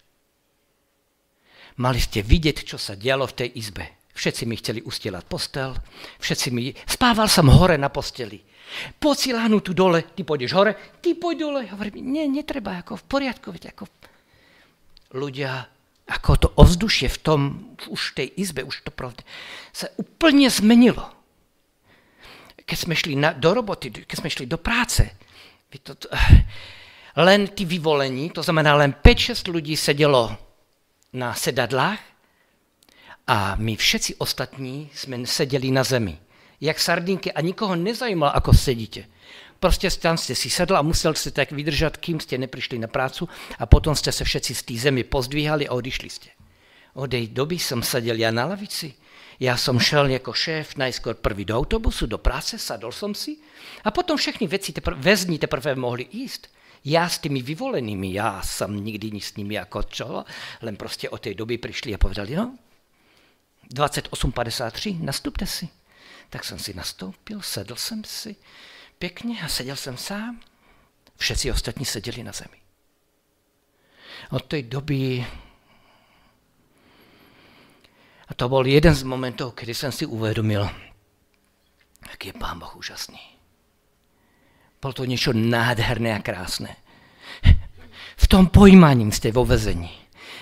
Mali 1.78 2.02
ste 2.02 2.26
vidieť, 2.26 2.66
čo 2.66 2.82
sa 2.82 2.98
dialo 2.98 3.30
v 3.30 3.38
tej 3.38 3.50
izbe. 3.54 3.86
Všetci 4.18 4.50
mi 4.50 4.58
chceli 4.58 4.82
ustielať 4.82 5.24
postel, 5.30 5.78
všetci 6.18 6.48
mi... 6.50 6.74
Spával 6.74 7.30
som 7.30 7.54
hore 7.54 7.78
na 7.78 7.94
posteli. 7.94 8.42
Si 9.14 9.30
tu 9.62 9.72
dole, 9.78 10.10
ty 10.18 10.26
pôjdeš 10.26 10.52
hore, 10.58 10.74
ty 11.00 11.14
poď 11.14 11.38
dole. 11.38 11.62
Hovorím, 11.70 12.02
nie, 12.02 12.26
netreba, 12.26 12.82
ako 12.82 12.98
v 12.98 13.06
poriadku, 13.06 13.54
veď 13.54 13.78
ako... 13.78 13.86
Ľudia, 15.14 15.70
ako 16.08 16.32
to 16.40 16.48
ovzdušie 16.56 17.12
v 17.12 17.20
tom, 17.20 17.40
už 17.92 18.12
v 18.12 18.16
tej 18.24 18.28
izbe, 18.40 18.64
už 18.64 18.88
to 18.88 18.92
pravde, 18.96 19.28
sa 19.76 19.92
úplne 20.00 20.48
zmenilo. 20.48 21.04
Keď 22.64 22.78
sme 22.80 22.96
šli 22.96 23.20
na, 23.20 23.36
do 23.36 23.52
roboty, 23.52 23.92
keď 23.92 24.16
sme 24.16 24.32
šli 24.32 24.48
do 24.48 24.60
práce, 24.60 25.04
to, 25.84 26.00
to, 26.00 26.08
len 27.28 27.52
tí 27.52 27.68
vyvolení, 27.68 28.32
to 28.32 28.40
znamená 28.40 28.80
len 28.80 28.96
5-6 28.96 29.52
ľudí 29.52 29.76
sedelo 29.76 30.32
na 31.12 31.36
sedadlách 31.36 32.00
a 33.28 33.60
my 33.60 33.76
všetci 33.76 34.24
ostatní 34.24 34.88
sme 34.96 35.28
sedeli 35.28 35.68
na 35.76 35.84
zemi. 35.84 36.16
Jak 36.58 36.80
sardinky 36.80 37.30
a 37.30 37.44
nikoho 37.44 37.76
nezajímalo, 37.76 38.34
ako 38.34 38.56
sedíte. 38.56 39.06
Proste 39.58 39.90
tam 39.98 40.22
ste 40.22 40.38
si 40.38 40.54
sedli 40.54 40.78
a 40.78 40.86
museli 40.86 41.18
ste 41.18 41.34
tak 41.34 41.50
vydržať, 41.50 41.98
kým 41.98 42.22
ste 42.22 42.38
neprišli 42.38 42.78
na 42.78 42.86
prácu 42.86 43.26
a 43.58 43.66
potom 43.66 43.98
ste 43.98 44.14
sa 44.14 44.22
všetci 44.22 44.52
z 44.54 44.62
tej 44.62 44.78
zemi 44.90 45.02
pozdvíhali 45.02 45.66
a 45.66 45.74
odišli 45.74 46.10
ste. 46.10 46.30
Od 46.98 47.10
tej 47.10 47.34
doby 47.34 47.58
som 47.58 47.82
sedel 47.82 48.22
ja 48.22 48.30
na 48.30 48.46
lavici. 48.46 48.94
Ja 49.38 49.54
som 49.54 49.78
šel 49.78 50.10
ako 50.18 50.34
šéf 50.34 50.82
najskôr 50.82 51.14
prvý 51.22 51.46
do 51.46 51.54
autobusu, 51.54 52.10
do 52.10 52.18
práce, 52.18 52.58
sadol 52.58 52.90
som 52.90 53.14
si 53.14 53.38
a 53.86 53.94
potom 53.94 54.18
všechny 54.18 54.50
veci, 54.50 54.74
tepr- 54.74 54.98
väzni 54.98 55.38
teprve 55.38 55.78
mohli 55.78 56.10
ísť. 56.10 56.50
Ja 56.90 57.06
s 57.06 57.22
tými 57.22 57.46
vyvolenými, 57.46 58.18
ja 58.18 58.42
som 58.42 58.74
nikdy 58.74 59.14
ni 59.14 59.22
s 59.22 59.38
nimi 59.38 59.54
ako 59.58 59.80
čo, 59.86 60.10
len 60.66 60.74
proste 60.74 61.06
od 61.10 61.22
tej 61.22 61.38
doby 61.38 61.62
prišli 61.62 61.94
a 61.94 62.02
povedali, 62.02 62.34
no, 62.34 62.58
28.53, 63.70 65.06
nastupte 65.06 65.46
si. 65.46 65.70
Tak 66.34 66.42
som 66.42 66.58
si 66.58 66.74
nastoupil, 66.74 67.42
sedl 67.46 67.78
som 67.78 68.02
si 68.02 68.34
pekne 69.00 69.40
a 69.42 69.48
sedel 69.50 69.78
som 69.78 69.98
sám. 69.98 70.42
Všetci 71.18 71.50
ostatní 71.50 71.86
sedeli 71.86 72.22
na 72.22 72.34
zemi. 72.34 72.60
Od 74.34 74.44
tej 74.46 74.70
doby 74.70 75.22
a 78.28 78.32
to 78.36 78.52
bol 78.52 78.68
jeden 78.68 78.92
z 78.92 79.08
momentov, 79.08 79.56
kedy 79.56 79.72
som 79.72 79.88
si 79.88 80.04
uvedomil, 80.04 80.68
aký 82.12 82.36
je 82.36 82.36
Pán 82.36 82.60
Boh 82.60 82.76
úžasný. 82.76 83.22
Bolo 84.84 84.94
to 84.94 85.08
niečo 85.08 85.32
nádherné 85.32 86.12
a 86.12 86.20
krásne. 86.20 86.76
V 88.18 88.26
tom 88.28 88.52
pojímaním 88.52 89.16
ste 89.16 89.32
vo 89.32 89.48
vezení. 89.48 89.90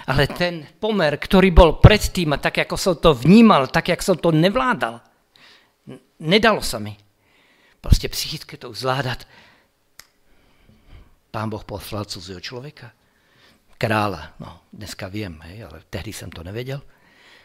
Ale 0.10 0.26
ten 0.26 0.66
pomer, 0.82 1.14
ktorý 1.18 1.54
bol 1.54 1.78
predtým 1.78 2.34
a 2.34 2.42
tak, 2.42 2.66
ako 2.66 2.76
som 2.78 2.96
to 2.98 3.14
vnímal, 3.14 3.70
tak, 3.70 3.94
ako 3.94 4.04
som 4.04 4.18
to 4.18 4.30
nevládal, 4.34 5.02
Nedalo 6.16 6.64
sa 6.64 6.80
mi. 6.80 6.96
Proste 7.86 8.10
psychicky 8.10 8.58
to 8.58 8.74
zvládať. 8.74 9.30
Pán 11.30 11.54
Boh 11.54 11.62
poslal 11.62 12.10
cudzieho 12.10 12.42
človeka. 12.42 12.90
Kráľa. 13.78 14.34
No, 14.42 14.66
dneska 14.74 15.06
viem, 15.06 15.38
hej, 15.46 15.70
ale 15.70 15.86
tehdy 15.86 16.10
som 16.10 16.34
to 16.34 16.42
nevedel. 16.42 16.82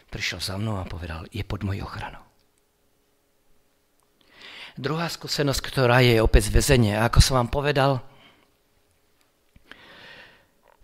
Prišiel 0.09 0.41
za 0.41 0.57
mnou 0.57 0.81
a 0.81 0.89
povedal, 0.89 1.29
je 1.29 1.45
pod 1.45 1.61
mojou 1.61 1.85
ochranou. 1.85 2.25
Druhá 4.81 5.13
skúsenosť, 5.13 5.61
ktorá 5.61 6.01
je 6.01 6.25
opäť 6.25 6.49
väzenie. 6.49 6.97
A 6.97 7.13
ako 7.13 7.21
som 7.21 7.37
vám 7.37 7.53
povedal, 7.53 8.01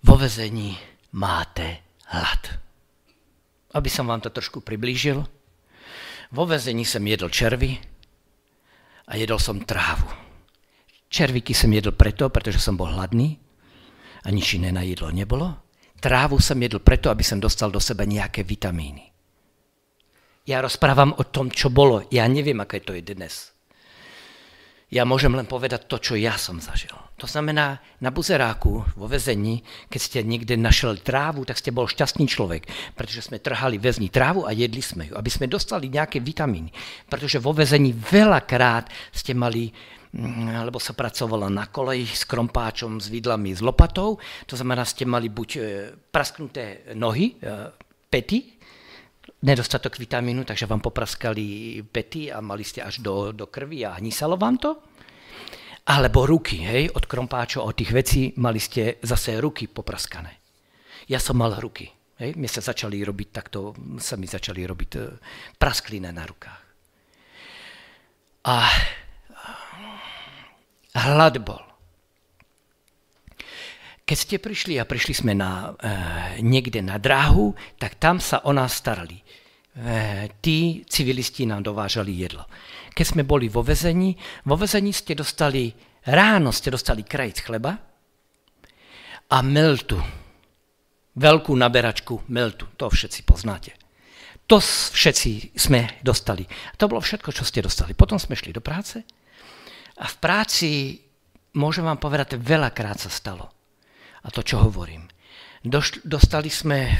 vo 0.05 0.15
väzení 0.21 0.77
máte 1.17 1.97
hlad. 2.13 2.61
Aby 3.73 3.89
som 3.89 4.05
vám 4.05 4.21
to 4.21 4.29
trošku 4.29 4.61
priblížil, 4.61 5.25
vo 6.29 6.45
väzení 6.45 6.85
som 6.85 7.01
jedol 7.09 7.33
červy 7.33 7.96
a 9.07 9.13
jedol 9.15 9.39
som 9.39 9.63
trávu. 9.63 10.11
Červíky 11.07 11.55
som 11.55 11.71
jedol 11.71 11.95
preto, 11.95 12.29
pretože 12.29 12.59
som 12.59 12.75
bol 12.75 12.91
hladný 12.91 13.39
a 14.27 14.29
nič 14.35 14.59
iné 14.59 14.75
na 14.75 14.83
jedlo 14.83 15.09
nebolo. 15.15 15.65
Trávu 15.97 16.37
som 16.43 16.61
jedol 16.61 16.85
preto, 16.85 17.09
aby 17.09 17.25
som 17.25 17.41
dostal 17.41 17.73
do 17.73 17.81
seba 17.81 18.05
nejaké 18.05 18.45
vitamíny. 18.45 19.09
Ja 20.47 20.63
rozprávam 20.63 21.17
o 21.19 21.25
tom, 21.27 21.51
čo 21.51 21.73
bolo. 21.73 22.07
Ja 22.13 22.29
neviem, 22.31 22.59
aké 22.63 22.79
to 22.79 22.95
je 22.95 23.03
dnes. 23.03 23.56
Ja 24.87 25.03
môžem 25.03 25.35
len 25.35 25.51
povedať 25.51 25.91
to, 25.91 25.99
čo 25.99 26.15
ja 26.15 26.39
som 26.39 26.63
zažil. 26.63 26.95
To 27.19 27.27
znamená, 27.27 27.83
na 27.99 28.15
buzeráku, 28.15 28.87
vo 28.95 29.07
väzení, 29.11 29.67
keď 29.91 30.01
ste 30.01 30.19
niekde 30.23 30.55
našli 30.55 31.03
trávu, 31.03 31.43
tak 31.43 31.59
ste 31.59 31.75
bol 31.75 31.91
šťastný 31.91 32.29
človek, 32.29 32.69
pretože 32.95 33.27
sme 33.27 33.43
trhali 33.43 33.83
väzni 33.83 34.15
trávu 34.15 34.47
a 34.47 34.55
jedli 34.55 34.79
sme 34.79 35.11
ju, 35.11 35.19
aby 35.19 35.27
sme 35.27 35.51
dostali 35.51 35.91
nejaké 35.91 36.23
vitamíny. 36.23 36.71
Pretože 37.11 37.43
vo 37.43 37.51
väzení 37.51 37.91
veľakrát 37.91 38.87
ste 39.11 39.35
mali 39.35 39.75
mm, 40.15 40.71
lebo 40.71 40.79
sa 40.79 40.95
pracovala 40.95 41.51
na 41.51 41.67
koleji 41.67 42.07
s 42.07 42.23
krompáčom, 42.29 43.03
s 43.03 43.11
vidlami, 43.11 43.59
s 43.59 43.65
lopatou. 43.65 44.23
To 44.47 44.55
znamená, 44.55 44.87
ste 44.87 45.03
mali 45.03 45.27
buď 45.27 45.49
e, 45.57 45.61
prasknuté 46.15 46.95
nohy, 46.95 47.35
e, 47.43 47.75
pety, 48.07 48.56
nedostatok 49.43 49.99
vitamínu, 49.99 50.45
takže 50.45 50.67
vám 50.67 50.81
popraskali 50.81 51.81
pety 51.83 52.33
a 52.33 52.41
mali 52.41 52.65
ste 52.65 52.81
až 52.83 53.05
do, 53.05 53.33
do 53.33 53.47
krvi 53.47 53.85
a 53.85 54.01
hnisalo 54.01 54.37
vám 54.37 54.57
to. 54.57 54.71
Alebo 55.87 56.27
ruky, 56.27 56.67
hej, 56.67 56.91
od 56.91 57.07
krompáčov, 57.07 57.63
od 57.63 57.77
tých 57.79 57.93
vecí 57.95 58.23
mali 58.43 58.59
ste 58.59 58.99
zase 59.03 59.39
ruky 59.39 59.71
popraskané. 59.71 60.35
Ja 61.07 61.23
som 61.23 61.39
mal 61.39 61.55
ruky. 61.63 61.87
Hej, 62.17 62.33
mne 62.35 62.49
sa 62.49 62.65
začali 62.65 63.05
robiť 63.05 63.29
takto, 63.29 63.77
sa 64.01 64.17
mi 64.17 64.25
začali 64.25 64.65
robiť 64.65 64.91
e, 64.97 65.01
praskliné 65.61 66.09
na 66.11 66.25
rukách. 66.25 66.63
A 68.49 68.57
hlad 70.97 71.45
bol. 71.45 71.66
Keď 74.07 74.19
ste 74.23 74.39
prišli 74.39 74.79
a 74.79 74.87
prišli 74.87 75.19
sme 75.19 75.35
na, 75.35 75.75
e, 75.83 75.91
niekde 76.39 76.79
na 76.79 76.95
dráhu, 76.95 77.59
tak 77.75 77.99
tam 77.99 78.23
sa 78.23 78.39
o 78.47 78.55
nás 78.55 78.79
starali. 78.79 79.19
E, 79.19 80.31
tí 80.39 80.87
civilisti 80.87 81.43
nám 81.43 81.67
dovážali 81.67 82.15
jedlo. 82.15 82.47
Keď 82.95 83.03
sme 83.03 83.27
boli 83.27 83.51
vo 83.51 83.67
vezení, 83.67 84.15
vo 84.47 84.55
vezení 84.55 84.95
ste 84.95 85.19
dostali, 85.19 85.75
ráno 86.07 86.55
ste 86.55 86.71
dostali 86.71 87.03
krajc 87.03 87.51
chleba 87.51 87.75
a 89.27 89.39
meltu. 89.43 89.99
Veľkú 91.19 91.51
naberačku 91.59 92.31
meltu. 92.31 92.71
To 92.79 92.87
všetci 92.87 93.27
poznáte. 93.27 93.75
To 94.47 94.63
všetci 94.63 95.59
sme 95.59 95.99
dostali. 96.07 96.47
To 96.79 96.87
bolo 96.87 97.03
všetko, 97.03 97.35
čo 97.35 97.43
ste 97.43 97.59
dostali. 97.59 97.99
Potom 97.99 98.23
sme 98.23 98.39
šli 98.39 98.55
do 98.55 98.63
práce 98.63 99.03
a 99.99 100.07
v 100.07 100.17
práci, 100.23 100.95
môžem 101.59 101.83
vám 101.83 101.99
povedať, 101.99 102.39
veľakrát 102.39 103.03
sa 103.03 103.11
stalo 103.11 103.56
a 104.27 104.29
to, 104.35 104.43
čo 104.43 104.59
hovorím. 104.59 105.07
Došli, 105.63 106.03
dostali 106.03 106.51
sme 106.51 106.99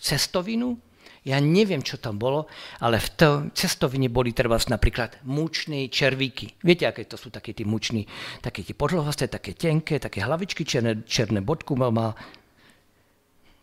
cestovinu, 0.00 0.80
ja 1.24 1.40
neviem, 1.40 1.80
čo 1.80 1.96
tam 1.96 2.20
bolo, 2.20 2.44
ale 2.84 3.00
v 3.00 3.08
to, 3.16 3.28
cestovine 3.56 4.12
boli 4.12 4.36
treba 4.36 4.60
napríklad 4.60 5.24
mučné 5.24 5.88
červíky. 5.88 6.60
Viete, 6.60 6.84
aké 6.84 7.08
to 7.08 7.16
sú 7.16 7.32
také 7.32 7.56
tí 7.56 7.64
muční, 7.64 8.04
také 8.44 8.60
tie 8.60 8.76
podlohasté, 8.76 9.32
také 9.32 9.56
tenké, 9.56 9.96
také 9.96 10.20
hlavičky, 10.20 10.68
černé, 10.68 11.00
černé 11.08 11.40
bodku 11.40 11.80
mal. 11.80 12.12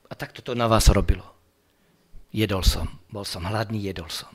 A 0.10 0.14
takto 0.18 0.42
to 0.42 0.58
na 0.58 0.66
vás 0.66 0.90
robilo. 0.90 1.24
Jedol 2.34 2.66
som, 2.66 2.90
bol 3.14 3.30
som 3.30 3.46
hladný, 3.46 3.78
jedol 3.78 4.10
som. 4.10 4.34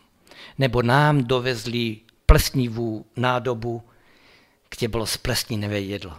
Nebo 0.62 0.86
nám 0.86 1.26
dovezli 1.26 2.06
plesnivú 2.30 3.02
nádobu, 3.18 3.82
kde 4.70 4.86
bolo 4.86 5.02
splesnivé 5.02 5.82
jedlo. 5.82 6.14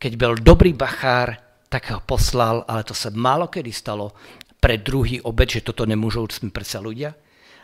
Keď 0.00 0.12
bol 0.16 0.36
dobrý 0.40 0.72
bachár, 0.72 1.45
tak 1.66 1.90
ho 1.90 2.00
poslal, 2.02 2.62
ale 2.66 2.86
to 2.86 2.94
sa 2.94 3.10
málo 3.10 3.50
kedy 3.50 3.72
stalo 3.74 4.14
pre 4.56 4.78
druhý 4.80 5.20
obed, 5.22 5.50
že 5.50 5.66
toto 5.66 5.86
nemôžu 5.86 6.26
predsa 6.50 6.78
ľudia, 6.82 7.14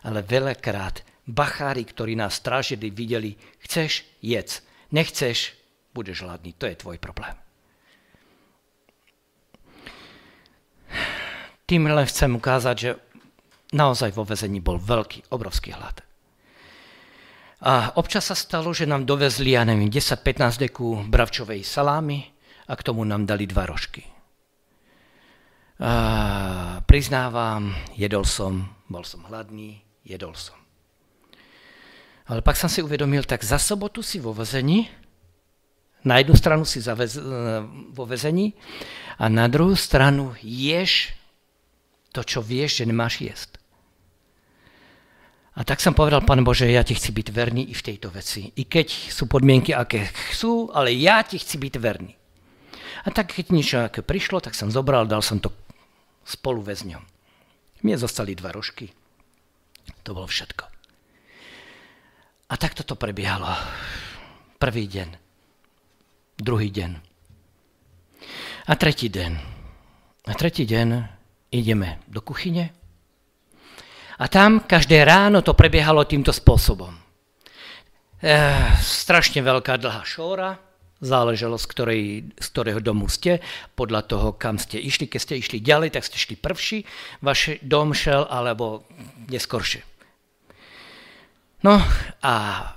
ale 0.06 0.26
veľakrát 0.26 1.02
bachári, 1.26 1.86
ktorí 1.86 2.18
nás 2.18 2.42
strážili, 2.42 2.90
videli, 2.90 3.38
chceš, 3.62 4.02
jedz, 4.18 4.62
nechceš, 4.90 5.54
budeš 5.94 6.26
hladný, 6.26 6.54
to 6.58 6.66
je 6.66 6.76
tvoj 6.78 6.98
problém. 6.98 7.34
Tým 11.64 11.88
len 11.88 12.04
chcem 12.04 12.28
ukázať, 12.36 12.76
že 12.76 12.90
naozaj 13.72 14.12
vo 14.12 14.28
vezení 14.28 14.60
bol 14.60 14.76
veľký, 14.76 15.32
obrovský 15.32 15.72
hlad. 15.72 16.04
A 17.62 17.94
občas 17.94 18.26
sa 18.26 18.36
stalo, 18.36 18.74
že 18.74 18.90
nám 18.90 19.06
dovezli, 19.06 19.54
ja 19.54 19.62
neviem, 19.62 19.86
10-15 19.86 20.58
deku 20.58 21.06
bravčovej 21.06 21.62
salámy, 21.62 22.31
a 22.68 22.72
k 22.76 22.84
tomu 22.86 23.04
nám 23.04 23.26
dali 23.26 23.46
dva 23.46 23.66
rožky. 23.66 24.06
A 25.82 26.78
priznávam, 26.86 27.74
jedol 27.98 28.22
som, 28.22 28.70
bol 28.86 29.02
som 29.02 29.26
hladný, 29.26 29.82
jedol 30.06 30.36
som. 30.38 30.54
Ale 32.30 32.38
pak 32.38 32.54
som 32.54 32.70
si 32.70 32.78
uvedomil, 32.78 33.26
tak 33.26 33.42
za 33.42 33.58
sobotu 33.58 33.98
si 33.98 34.22
vo 34.22 34.30
vezení, 34.30 34.86
na 36.02 36.18
jednu 36.18 36.34
stranu 36.34 36.62
si 36.66 36.82
zavez, 36.82 37.18
vo 37.94 38.04
vezení 38.06 38.54
a 39.18 39.30
na 39.30 39.46
druhú 39.46 39.74
stranu 39.78 40.34
ješ 40.42 41.14
to, 42.10 42.22
čo 42.22 42.42
vieš, 42.42 42.82
že 42.82 42.88
nemáš 42.90 43.14
jesť. 43.22 43.50
A 45.52 45.68
tak 45.68 45.84
som 45.84 45.92
povedal, 45.92 46.24
Pane 46.24 46.40
Bože, 46.40 46.64
ja 46.64 46.80
ti 46.80 46.96
chci 46.96 47.12
byť 47.12 47.28
verný 47.28 47.68
i 47.68 47.74
v 47.76 47.84
tejto 47.84 48.08
veci. 48.08 48.48
I 48.56 48.64
keď 48.64 48.88
sú 49.12 49.28
podmienky, 49.28 49.76
aké 49.76 50.08
chcú, 50.32 50.72
ale 50.72 50.96
ja 50.96 51.20
ti 51.26 51.36
chci 51.36 51.60
byť 51.60 51.74
verný. 51.76 52.16
A 53.04 53.08
tak 53.10 53.32
keď 53.32 53.46
niečo 53.50 53.76
aké 53.84 54.04
prišlo, 54.04 54.40
tak 54.44 54.56
som 54.56 54.68
zobral, 54.68 55.08
dal 55.08 55.24
som 55.24 55.40
to 55.40 55.52
spolu 56.22 56.62
väzňom. 56.62 57.02
Mne 57.82 57.96
zostali 57.98 58.38
dva 58.38 58.54
rožky. 58.54 58.92
To 60.06 60.14
bolo 60.14 60.30
všetko. 60.30 60.64
A 62.52 62.54
takto 62.60 62.86
to 62.86 62.94
prebiehalo. 62.94 63.48
Prvý 64.60 64.86
deň, 64.86 65.08
druhý 66.38 66.70
deň 66.70 67.12
a 68.68 68.72
tretí 68.78 69.10
deň. 69.10 69.32
A 70.30 70.32
tretí 70.38 70.62
deň 70.62 70.88
ideme 71.50 71.98
do 72.06 72.22
kuchyne 72.22 72.70
a 74.22 74.30
tam 74.30 74.62
každé 74.62 75.02
ráno 75.02 75.42
to 75.42 75.50
prebiehalo 75.58 76.06
týmto 76.06 76.30
spôsobom. 76.30 76.94
E, 78.22 78.38
strašne 78.78 79.42
veľká 79.42 79.82
dlhá 79.82 80.06
šóra, 80.06 80.54
záležalo 81.02 81.58
z, 81.58 81.66
ktorej, 81.66 82.02
z 82.38 82.46
ktorého 82.54 82.78
domu 82.78 83.10
ste, 83.10 83.42
podľa 83.74 84.06
toho, 84.06 84.28
kam 84.38 84.56
ste 84.56 84.78
išli. 84.78 85.10
Keď 85.10 85.20
ste 85.20 85.34
išli 85.42 85.58
ďalej, 85.58 85.98
tak 85.98 86.06
ste 86.06 86.16
šli 86.16 86.38
prvší, 86.38 86.86
váš 87.18 87.58
dom 87.60 87.90
šel, 87.90 88.24
alebo 88.30 88.86
neskoršie. 89.26 89.82
No 91.66 91.82
a 92.22 92.34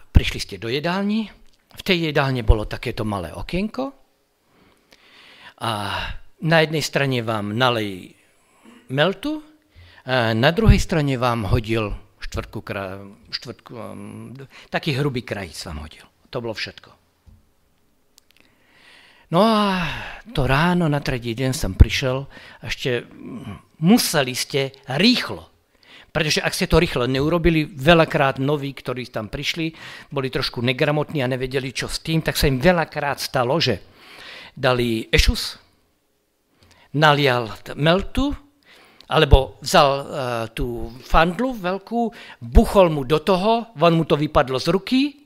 prišli 0.10 0.40
ste 0.42 0.56
do 0.58 0.70
jedálni, 0.70 1.30
v 1.76 1.82
tej 1.86 2.10
jedálne 2.10 2.42
bolo 2.42 2.66
takéto 2.66 3.06
malé 3.06 3.30
okienko 3.34 3.94
a 5.62 5.72
na 6.46 6.58
jednej 6.62 6.84
strane 6.84 7.20
vám 7.22 7.54
nalej 7.54 8.14
meltu, 8.90 9.42
a 10.06 10.38
na 10.38 10.54
druhej 10.54 10.78
strane 10.78 11.18
vám 11.18 11.50
hodil 11.50 11.90
štvrtku, 12.22 12.62
štvrtku 13.34 13.72
um, 13.74 14.38
taký 14.70 14.94
hrubý 14.94 15.26
krajíc 15.26 15.58
vám 15.66 15.82
hodil. 15.82 16.06
To 16.30 16.38
bolo 16.46 16.54
všetko. 16.54 17.05
No 19.34 19.42
a 19.42 19.82
to 20.34 20.46
ráno 20.46 20.86
na 20.86 21.02
tretí 21.02 21.34
deň 21.34 21.52
som 21.54 21.74
prišiel, 21.74 22.30
ešte 22.62 23.10
museli 23.82 24.38
ste 24.38 24.76
rýchlo. 24.86 25.50
Pretože 26.16 26.40
ak 26.40 26.56
ste 26.56 26.72
to 26.72 26.80
rýchlo 26.80 27.12
neurobili, 27.12 27.68
veľakrát 27.68 28.40
noví, 28.40 28.72
ktorí 28.72 29.12
tam 29.12 29.28
prišli, 29.28 29.76
boli 30.14 30.32
trošku 30.32 30.64
negramotní 30.64 31.20
a 31.20 31.28
nevedeli, 31.28 31.76
čo 31.76 31.92
s 31.92 32.00
tým, 32.00 32.24
tak 32.24 32.40
sa 32.40 32.48
im 32.48 32.62
veľakrát 32.62 33.20
stalo, 33.20 33.60
že 33.60 33.84
dali 34.56 35.12
ešus, 35.12 35.60
nalial 36.96 37.52
meltu 37.76 38.32
Alebo 39.06 39.60
vzal 39.62 39.90
uh, 39.92 40.06
tú 40.50 40.90
fandlu 41.06 41.54
veľkú, 41.54 42.10
buchol 42.42 42.90
mu 42.90 43.06
do 43.06 43.22
toho, 43.22 43.70
on 43.78 43.94
mu 43.94 44.08
to 44.08 44.18
vypadlo 44.18 44.58
z 44.58 44.74
ruky, 44.74 45.25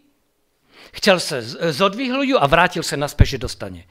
chcel 0.95 1.17
sa 1.21 1.41
zodvihľujú 1.73 2.39
a 2.39 2.45
vrátil 2.49 2.81
sa 2.81 2.97
naspäť, 2.97 3.37
že 3.37 3.45
dostane. 3.45 3.81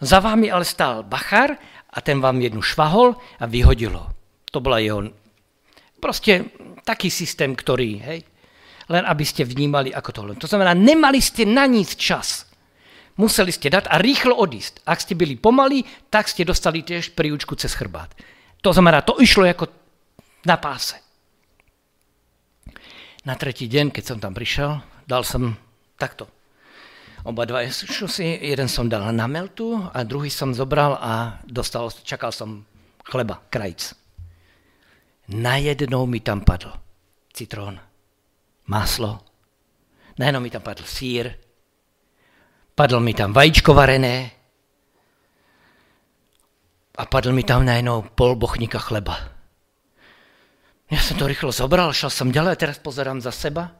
Za 0.00 0.20
vámi 0.20 0.52
ale 0.52 0.64
stál 0.64 1.04
bachar 1.04 1.56
a 1.88 1.98
ten 2.04 2.20
vám 2.20 2.40
jednu 2.40 2.60
švahol 2.60 3.16
a 3.40 3.44
vyhodilo. 3.48 4.12
To 4.52 4.60
bola 4.60 4.80
jeho 4.80 5.08
proste 6.00 6.52
taký 6.84 7.10
systém, 7.10 7.56
ktorý, 7.56 7.90
hej, 7.98 8.20
len 8.86 9.02
aby 9.02 9.24
ste 9.26 9.42
vnímali, 9.42 9.90
ako 9.90 10.10
to 10.12 10.20
len. 10.22 10.36
To 10.38 10.46
znamená, 10.46 10.76
nemali 10.76 11.18
ste 11.18 11.42
na 11.42 11.66
nic 11.66 11.98
čas. 11.98 12.46
Museli 13.16 13.50
ste 13.50 13.72
dať 13.72 13.88
a 13.88 13.96
rýchlo 13.96 14.36
odísť. 14.36 14.84
Ak 14.84 15.00
ste 15.00 15.16
byli 15.16 15.40
pomalí, 15.40 15.82
tak 16.12 16.28
ste 16.28 16.44
dostali 16.44 16.84
tiež 16.84 17.16
príučku 17.16 17.56
cez 17.56 17.72
chrbát. 17.72 18.12
To 18.60 18.70
znamená, 18.70 19.00
to 19.02 19.16
išlo 19.18 19.48
ako 19.48 19.72
na 20.44 20.60
páse. 20.60 21.00
Na 23.26 23.34
tretí 23.34 23.66
deň, 23.66 23.90
keď 23.90 24.04
som 24.04 24.18
tam 24.22 24.36
prišiel, 24.36 24.78
dal 25.08 25.26
som 25.26 25.58
takto. 25.98 26.35
Oba 27.26 27.42
dva 27.42 27.66
šusy, 27.66 28.38
jeden 28.38 28.70
som 28.70 28.86
dal 28.86 29.02
na 29.10 29.26
meltu 29.26 29.74
a 29.74 30.06
druhý 30.06 30.30
som 30.30 30.54
zobral 30.54 30.94
a 30.94 31.42
dostal, 31.42 31.90
čakal 32.06 32.30
som 32.30 32.62
chleba, 33.02 33.42
krajc. 33.50 33.98
Najednou 35.34 36.06
mi 36.06 36.22
tam 36.22 36.46
padl 36.46 36.70
citrón, 37.34 37.82
maslo, 38.70 39.26
najednou 40.22 40.38
mi 40.38 40.54
tam 40.54 40.62
padl 40.62 40.86
sír, 40.86 41.34
padl 42.78 43.02
mi 43.02 43.10
tam 43.10 43.34
vajíčko 43.34 43.74
varené, 43.74 44.30
a 46.96 47.02
padl 47.10 47.34
mi 47.34 47.42
tam 47.42 47.66
najednou 47.66 48.06
pol 48.14 48.38
bochníka 48.38 48.78
chleba. 48.78 49.18
Ja 50.86 51.02
som 51.02 51.18
to 51.18 51.26
rýchlo 51.26 51.50
zobral, 51.50 51.90
šel 51.90 52.14
som 52.14 52.30
ďalej 52.30 52.52
a 52.54 52.60
teraz 52.62 52.78
pozerám 52.78 53.18
za 53.18 53.34
seba. 53.34 53.74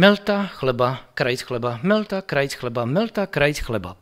Melta, 0.00 0.48
chleba, 0.56 1.12
krajc 1.12 1.44
chleba, 1.44 1.76
melta, 1.84 2.22
krajc 2.24 2.56
chleba, 2.56 2.88
melta, 2.88 3.28
krajc 3.28 3.60
chleba. 3.60 4.00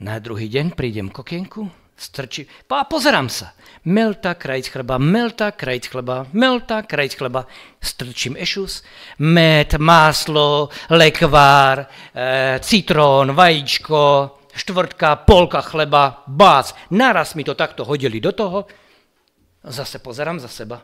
Na 0.00 0.16
druhý 0.16 0.48
deň 0.48 0.72
prídem 0.72 1.12
k 1.12 1.20
okienku, 1.20 1.68
strčí, 1.92 2.48
a 2.64 2.88
pozerám 2.88 3.28
sa. 3.28 3.52
Melta, 3.84 4.32
krajc 4.32 4.72
chleba, 4.72 4.96
melta, 4.96 5.52
krajc 5.52 5.84
chleba, 5.84 6.24
melta, 6.32 6.80
krajc 6.80 7.12
chleba. 7.12 7.44
Strčím 7.76 8.40
ešus, 8.40 8.80
med, 9.20 9.76
máslo, 9.76 10.72
lekvár, 10.88 11.84
e, 12.16 12.56
citrón, 12.64 13.36
vajíčko, 13.36 14.00
štvrtka, 14.48 15.28
polka 15.28 15.60
chleba, 15.60 16.24
bác. 16.24 16.72
Naraz 16.88 17.36
mi 17.36 17.44
to 17.44 17.52
takto 17.52 17.84
hodili 17.84 18.16
do 18.16 18.32
toho. 18.32 18.64
Zase 19.60 20.00
pozerám 20.00 20.40
za 20.40 20.48
seba. 20.48 20.80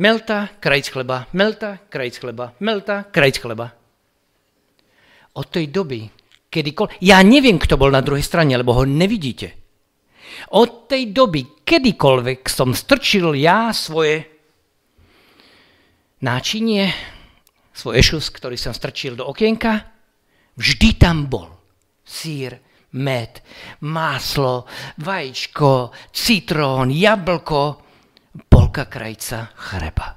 Melta, 0.00 0.48
krajc 0.56 0.96
chleba, 0.96 1.28
melta, 1.36 1.76
krajc 1.92 2.16
chleba, 2.16 2.56
melta, 2.64 3.04
krajc 3.12 3.36
chleba. 3.36 3.68
Od 5.36 5.46
tej 5.52 5.68
doby, 5.68 6.08
kedykoľvek, 6.48 7.04
ja 7.04 7.20
neviem, 7.20 7.60
kto 7.60 7.76
bol 7.76 7.92
na 7.92 8.00
druhej 8.00 8.24
strane, 8.24 8.56
lebo 8.56 8.72
ho 8.80 8.88
nevidíte. 8.88 9.52
Od 10.56 10.88
tej 10.88 11.12
doby, 11.12 11.62
kedykoľvek 11.68 12.40
som 12.48 12.72
strčil 12.72 13.36
ja 13.36 13.76
svoje 13.76 14.24
náčinie, 16.24 16.88
svoj 17.76 18.00
ešus, 18.00 18.32
ktorý 18.32 18.56
som 18.56 18.72
strčil 18.72 19.20
do 19.20 19.28
okienka, 19.28 19.84
vždy 20.56 20.96
tam 20.96 21.28
bol 21.28 21.60
sír, 22.00 22.56
med, 22.96 23.44
máslo, 23.86 24.66
vajíčko, 24.98 25.92
citrón, 26.10 26.90
jablko, 26.90 27.89
polka 28.70 28.86
krajca 28.86 29.50
chreba. 29.58 30.14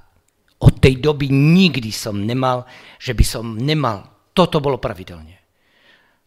Od 0.62 0.78
tej 0.78 1.02
doby 1.02 1.26
nikdy 1.34 1.90
som 1.90 2.22
nemal, 2.22 2.70
že 3.02 3.18
by 3.18 3.26
som 3.26 3.58
nemal. 3.58 4.30
Toto 4.30 4.62
bolo 4.62 4.78
pravidelne. 4.78 5.42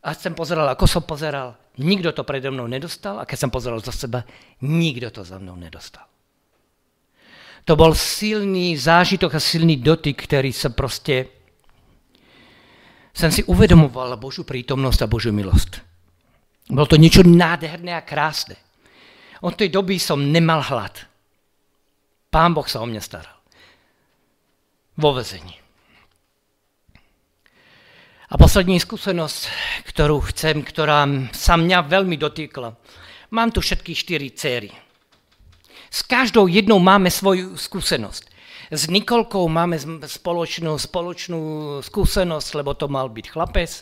A 0.02 0.10
som 0.10 0.34
pozeral, 0.34 0.66
ako 0.66 0.90
som 0.90 1.06
pozeral, 1.06 1.54
nikto 1.78 2.10
to 2.10 2.26
predo 2.26 2.50
mnou 2.50 2.66
nedostal 2.66 3.22
a 3.22 3.28
keď 3.30 3.46
som 3.46 3.54
pozeral 3.54 3.78
za 3.78 3.94
seba, 3.94 4.26
nikto 4.66 5.06
to 5.14 5.22
za 5.22 5.38
mnou 5.38 5.54
nedostal. 5.54 6.02
To 7.62 7.78
bol 7.78 7.94
silný 7.94 8.74
zážitok 8.74 9.38
a 9.38 9.40
silný 9.40 9.78
dotyk, 9.78 10.26
ktorý 10.26 10.50
sa 10.50 10.74
proste 10.74 11.30
som 13.14 13.30
si 13.30 13.46
uvedomoval 13.46 14.18
Božú 14.18 14.42
prítomnosť 14.42 15.06
a 15.06 15.10
Božú 15.10 15.30
milosť. 15.30 15.78
Bolo 16.74 16.90
to 16.90 16.98
niečo 16.98 17.22
nádherné 17.22 17.94
a 17.94 18.02
krásne. 18.02 18.58
Od 19.46 19.54
tej 19.54 19.70
doby 19.70 20.02
som 20.02 20.18
nemal 20.18 20.66
hlad. 20.66 21.15
Pán 22.36 22.52
Boh 22.52 22.68
sa 22.68 22.84
o 22.84 22.86
mňa 22.86 23.00
staral. 23.00 23.32
Vo 25.00 25.16
vezení. 25.16 25.56
A 28.28 28.36
poslední 28.36 28.76
skúsenosť, 28.76 29.48
ktorú 29.88 30.20
chcem, 30.28 30.60
ktorá 30.60 31.08
sa 31.32 31.56
mňa 31.56 31.88
veľmi 31.88 32.20
dotýkla. 32.20 32.76
Mám 33.32 33.56
tu 33.56 33.64
všetky 33.64 33.96
štyri 33.96 34.28
céry. 34.36 34.68
S 35.88 36.04
každou 36.04 36.44
jednou 36.44 36.76
máme 36.76 37.08
svoju 37.08 37.56
skúsenosť. 37.56 38.28
S 38.68 38.92
Nikolkou 38.92 39.48
máme 39.48 39.80
spoločnú, 40.04 40.76
spoločnú 40.76 41.40
skúsenosť, 41.88 42.48
lebo 42.52 42.76
to 42.76 42.84
mal 42.92 43.08
byť 43.08 43.26
chlapec. 43.32 43.72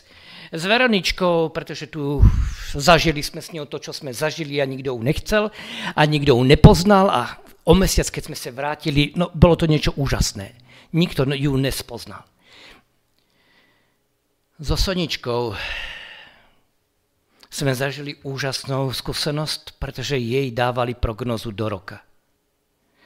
S 0.55 0.63
Veroničkou, 0.63 1.51
pretože 1.51 1.91
tu 1.91 2.23
zažili 2.71 3.19
sme 3.19 3.43
s 3.43 3.51
ňou 3.51 3.67
to, 3.67 3.83
čo 3.83 3.91
sme 3.91 4.15
zažili 4.15 4.63
a 4.63 4.69
nikto 4.69 4.95
ju 4.95 4.99
nechcel 5.03 5.43
a 5.91 6.01
nikto 6.07 6.39
ju 6.39 6.43
nepoznal 6.47 7.11
a 7.11 7.43
o 7.65 7.73
mesiac, 7.73 8.07
keď 8.09 8.23
sme 8.29 8.37
sa 8.37 8.53
vrátili, 8.53 9.11
no 9.17 9.33
bolo 9.33 9.57
to 9.57 9.65
niečo 9.65 9.93
úžasné. 9.97 10.53
Nikto 10.93 11.25
ju 11.33 11.51
nespoznal. 11.57 12.23
So 14.55 14.79
Soničkou 14.79 15.51
sme 17.51 17.71
zažili 17.75 18.19
úžasnú 18.23 18.91
skúsenosť, 18.91 19.79
pretože 19.79 20.15
jej 20.15 20.47
dávali 20.51 20.95
prognozu 20.95 21.51
do 21.51 21.67
roka. 21.67 22.03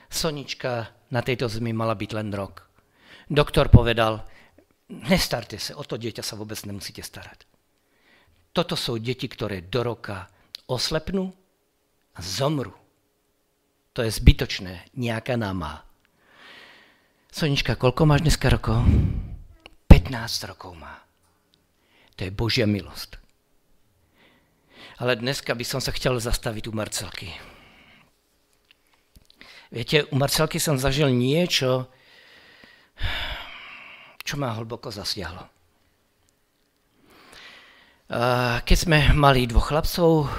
Sonička 0.10 0.90
na 1.10 1.22
tejto 1.22 1.50
zemi 1.50 1.74
mala 1.74 1.98
byť 1.98 2.12
len 2.18 2.30
rok. 2.34 2.66
Doktor 3.30 3.70
povedal, 3.70 4.26
nestarte 4.90 5.62
sa, 5.62 5.78
o 5.78 5.86
to 5.86 6.02
dieťa 6.02 6.26
sa 6.26 6.34
vôbec 6.34 6.58
nemusíte 6.66 7.06
starať. 7.06 7.46
Toto 8.50 8.74
sú 8.74 8.98
deti, 8.98 9.30
ktoré 9.30 9.62
do 9.62 9.86
roka 9.86 10.26
oslepnú 10.66 11.30
a 12.18 12.20
zomru. 12.26 12.79
To 14.00 14.08
je 14.08 14.16
zbytočné, 14.16 14.96
nejaká 14.96 15.36
náma. 15.36 15.84
Sonička, 17.36 17.76
koľko 17.76 18.08
máš 18.08 18.24
dneska 18.24 18.48
rokov? 18.48 18.80
15 19.92 20.48
rokov 20.48 20.72
má. 20.80 21.04
To 22.16 22.24
je 22.24 22.32
Božia 22.32 22.64
milosť. 22.64 23.20
Ale 25.04 25.20
dneska 25.20 25.52
by 25.52 25.68
som 25.68 25.84
sa 25.84 25.92
chcel 25.92 26.16
zastaviť 26.16 26.72
u 26.72 26.74
Marcelky. 26.80 27.28
Viete, 29.68 30.08
u 30.08 30.16
Marcelky 30.16 30.64
som 30.64 30.80
zažil 30.80 31.12
niečo, 31.12 31.92
čo 34.24 34.40
ma 34.40 34.56
hlboko 34.56 34.96
zasiahlo. 34.96 35.44
Keď 38.64 38.78
sme 38.80 39.12
mali 39.12 39.44
dvoch 39.44 39.76
chlapcov, 39.76 40.32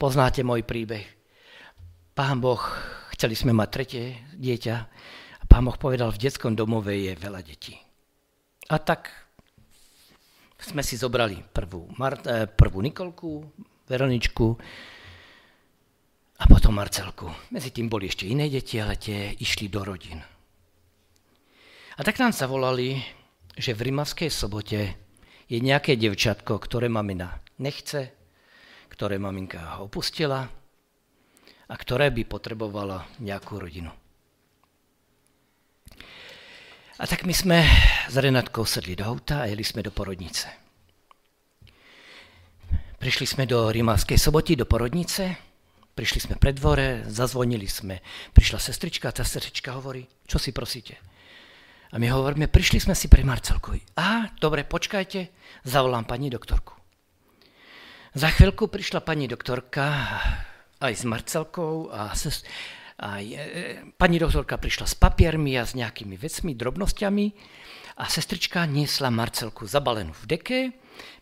poznáte 0.00 0.40
môj 0.40 0.64
príbeh. 0.64 1.12
Pán 2.16 2.40
Boh, 2.40 2.64
chceli 3.12 3.36
sme 3.36 3.52
mať 3.52 3.68
tretie 3.68 4.16
dieťa 4.40 4.76
a 5.36 5.44
pán 5.44 5.68
Boh 5.68 5.76
povedal, 5.76 6.08
v 6.08 6.24
detskom 6.24 6.56
domove 6.56 6.96
je 6.96 7.12
veľa 7.12 7.44
detí. 7.44 7.76
A 8.72 8.80
tak 8.80 9.12
sme 10.56 10.80
si 10.80 10.96
zobrali 10.96 11.44
prvú, 11.44 11.92
Mar- 12.00 12.24
eh, 12.24 12.48
prvú 12.48 12.80
Nikolku, 12.80 13.44
Veroničku, 13.84 14.48
a 16.40 16.44
potom 16.48 16.72
Marcelku. 16.72 17.28
Medzi 17.52 17.68
tým 17.68 17.92
boli 17.92 18.08
ešte 18.08 18.24
iné 18.24 18.48
deti, 18.48 18.80
ale 18.80 18.96
tie 18.96 19.36
išli 19.36 19.68
do 19.68 19.84
rodín. 19.84 20.16
A 21.96 22.00
tak 22.00 22.16
nám 22.16 22.32
zavolali, 22.32 22.96
že 23.60 23.76
v 23.76 23.92
Rimavskej 23.92 24.32
sobote 24.32 24.80
je 25.52 25.58
nejaké 25.60 26.00
devčatko, 26.00 26.64
ktoré 26.64 26.88
mamina 26.88 27.44
nechce, 27.60 28.08
ktoré 28.88 29.20
maminka 29.20 29.84
opustila 29.84 30.48
a 31.66 31.74
ktoré 31.74 32.14
by 32.14 32.22
potrebovala 32.26 33.06
nejakú 33.18 33.58
rodinu. 33.58 33.90
A 36.96 37.04
tak 37.04 37.28
my 37.28 37.34
sme 37.36 37.60
s 38.08 38.16
Renatkou 38.16 38.64
sedli 38.64 38.96
do 38.96 39.04
auta 39.04 39.44
a 39.44 39.50
jeli 39.50 39.66
sme 39.66 39.84
do 39.84 39.92
porodnice. 39.92 40.48
Prišli 42.96 43.26
sme 43.28 43.44
do 43.44 43.68
Rimavskej 43.68 44.16
soboty, 44.16 44.56
do 44.56 44.64
porodnice 44.64 45.46
Prišli 45.96 46.28
sme 46.28 46.36
pred 46.36 46.52
dvore, 46.60 47.08
zazvonili 47.08 47.64
sme. 47.64 48.04
Prišla 48.36 48.60
sestrička 48.60 49.08
a 49.08 49.16
tá 49.16 49.24
sestrička 49.24 49.72
hovorí, 49.72 50.04
čo 50.28 50.36
si 50.36 50.52
prosíte? 50.52 51.00
A 51.88 51.96
my 51.96 52.12
hovoríme, 52.12 52.52
prišli 52.52 52.84
sme 52.84 52.92
si 52.92 53.08
pre 53.08 53.24
Marcelku. 53.24 53.72
A, 53.96 54.28
dobre, 54.36 54.68
počkajte, 54.68 55.32
zavolám 55.64 56.04
pani 56.04 56.28
doktorku. 56.28 56.76
Za 58.12 58.28
chvíľku 58.28 58.68
prišla 58.68 59.00
pani 59.00 59.24
doktorka, 59.24 59.88
aj 60.80 60.92
s 60.92 61.04
Marcelkou 61.08 61.88
a, 61.88 62.12
ses, 62.12 62.44
a 63.00 63.20
je, 63.20 63.40
pani 63.96 64.20
doktorka 64.20 64.60
prišla 64.60 64.86
s 64.88 64.94
papiermi 64.96 65.56
a 65.56 65.64
s 65.64 65.72
nejakými 65.72 66.16
vecmi, 66.20 66.52
drobnosťami 66.52 67.26
a 67.96 68.04
sestrička 68.08 68.68
niesla 68.68 69.08
Marcelku 69.08 69.64
zabalenú 69.64 70.12
v 70.12 70.24
deke, 70.28 70.60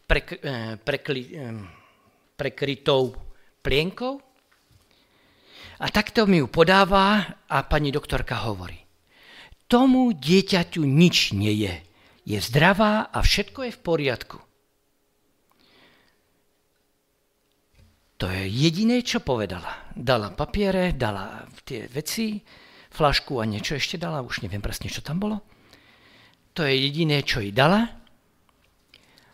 prek, 0.07 0.43
e, 0.43 0.75
prekli, 0.83 1.23
e, 1.31 1.47
prekrytou 2.35 3.15
plienkou 3.63 4.19
a 5.79 5.87
takto 5.91 6.27
mi 6.27 6.43
ju 6.43 6.47
podáva 6.51 7.23
a 7.47 7.59
pani 7.67 7.91
doktorka 7.95 8.43
hovorí, 8.47 8.79
tomu 9.67 10.15
dieťaťu 10.15 10.83
nič 10.87 11.35
nie 11.35 11.67
je. 11.67 11.75
Je 12.25 12.39
zdravá 12.41 13.13
a 13.13 13.21
všetko 13.21 13.69
je 13.69 13.73
v 13.75 13.81
poriadku. 13.85 14.39
To 18.19 18.31
je 18.31 18.47
jediné, 18.47 19.03
čo 19.03 19.19
povedala. 19.19 19.91
Dala 19.91 20.31
papiere, 20.31 20.95
dala 20.95 21.43
tie 21.67 21.91
veci, 21.91 22.39
flašku 22.95 23.43
a 23.43 23.45
niečo 23.45 23.75
ešte 23.75 23.99
dala, 23.99 24.23
už 24.23 24.47
neviem 24.47 24.63
presne, 24.63 24.87
čo 24.87 25.03
tam 25.03 25.19
bolo. 25.19 25.43
To 26.55 26.63
je 26.63 26.79
jediné, 26.79 27.27
čo 27.27 27.43
jej 27.43 27.51
dala 27.51 27.83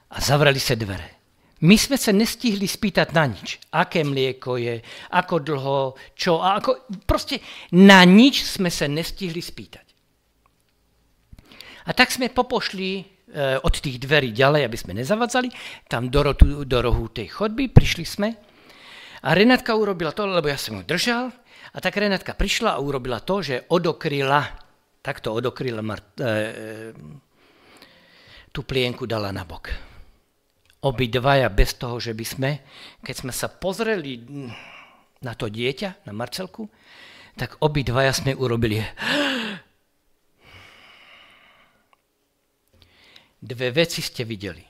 a 0.09 0.16
zavreli 0.16 0.57
sa 0.57 0.73
dvere. 0.73 1.21
My 1.61 1.77
sme 1.77 2.01
sa 2.01 2.09
nestihli 2.09 2.64
spýtať 2.64 3.12
na 3.12 3.29
nič. 3.29 3.61
Aké 3.77 4.01
mlieko 4.01 4.57
je, 4.57 4.81
ako 5.12 5.35
dlho, 5.45 5.79
čo 6.16 6.40
a 6.40 6.57
ako... 6.57 6.88
Proste 7.05 7.45
na 7.77 8.01
nič 8.09 8.49
sme 8.49 8.73
sa 8.73 8.88
nestihli 8.88 9.45
spýtať. 9.45 9.87
A 11.85 11.93
tak 11.93 12.09
sme 12.09 12.33
popošli 12.33 12.90
e, 12.97 13.03
od 13.61 13.75
tých 13.77 14.01
dverí 14.01 14.33
ďalej, 14.33 14.64
aby 14.64 14.77
sme 14.81 14.97
nezavadzali, 14.97 15.53
tam 15.85 16.09
do, 16.09 16.21
rotu, 16.25 16.64
do 16.64 16.79
rohu 16.81 17.12
tej 17.12 17.29
chodby, 17.29 17.69
prišli 17.69 18.05
sme 18.09 18.29
a 19.20 19.28
Renátka 19.37 19.76
urobila 19.76 20.16
to, 20.16 20.24
lebo 20.24 20.48
ja 20.48 20.56
som 20.56 20.80
ju 20.80 20.85
držal, 20.85 21.28
a 21.70 21.78
tak 21.78 22.00
Renátka 22.00 22.33
prišla 22.35 22.74
a 22.74 22.83
urobila 22.83 23.20
to, 23.20 23.44
že 23.44 23.68
odokryla, 23.68 24.42
takto 25.04 25.30
odokryla 25.37 25.85
Mart, 25.85 26.18
e, 26.18 26.24
e, 26.24 26.33
tú 28.50 28.66
plienku 28.66 29.06
dala 29.06 29.30
na 29.30 29.44
bok. 29.46 29.70
Obidvaja 30.80 31.52
bez 31.52 31.76
toho, 31.76 32.00
že 32.00 32.16
by 32.16 32.24
sme, 32.24 32.50
keď 33.04 33.14
sme 33.14 33.33
sa 33.37 33.52
pozreli 33.52 34.24
na 35.20 35.37
to 35.37 35.46
dieťa, 35.52 36.09
na 36.09 36.12
Marcelku, 36.16 36.66
tak 37.37 37.61
obidvaja 37.61 38.16
sme 38.16 38.35
urobili 38.35 38.80
Dve 43.40 43.72
veci 43.72 44.04
ste 44.04 44.24
videli. 44.28 44.61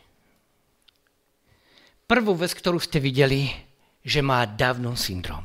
Prvú 2.06 2.34
vec, 2.38 2.54
ktorú 2.54 2.78
ste 2.78 3.02
videli, 3.02 3.69
že 4.00 4.20
má 4.24 4.44
Downov 4.48 4.96
syndrom. 4.96 5.44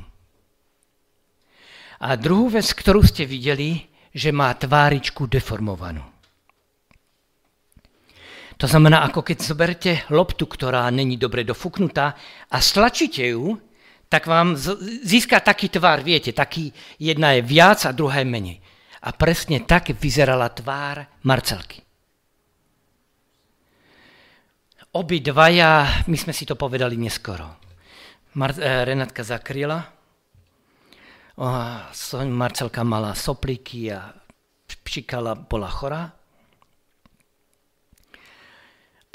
A 1.96 2.12
druhú 2.16 2.52
vec, 2.52 2.68
ktorú 2.76 3.00
ste 3.00 3.24
videli, 3.24 3.88
že 4.12 4.32
má 4.32 4.52
tváričku 4.52 5.28
deformovanú. 5.28 6.04
To 8.56 8.64
znamená, 8.64 9.04
ako 9.04 9.20
keď 9.20 9.36
zoberte 9.44 9.92
loptu, 10.08 10.48
ktorá 10.48 10.88
není 10.88 11.20
dobre 11.20 11.44
dofuknutá 11.44 12.16
a 12.48 12.56
stlačíte 12.56 13.36
ju, 13.36 13.60
tak 14.08 14.24
vám 14.24 14.56
získa 15.04 15.44
taký 15.44 15.68
tvar, 15.68 16.00
viete, 16.00 16.32
taký, 16.32 16.72
jedna 16.96 17.36
je 17.36 17.42
viac 17.44 17.84
a 17.84 17.92
druhá 17.92 18.24
je 18.24 18.28
menej. 18.28 18.58
A 19.04 19.12
presne 19.12 19.60
tak 19.68 19.92
vyzerala 19.92 20.48
tvár 20.48 21.04
Marcelky. 21.28 21.84
Obi 24.96 25.20
dvaja, 25.20 26.06
my 26.08 26.16
sme 26.16 26.32
si 26.32 26.48
to 26.48 26.56
povedali 26.56 26.96
neskoro. 26.96 27.65
Mar- 28.36 28.60
eh, 28.60 28.84
Renátka 28.84 29.24
zakryla. 29.24 29.96
Marcelka 32.28 32.84
mala 32.84 33.16
sopliky 33.16 33.88
a 33.88 34.12
pšikala, 34.84 35.32
bola 35.34 35.72
chorá. 35.72 36.12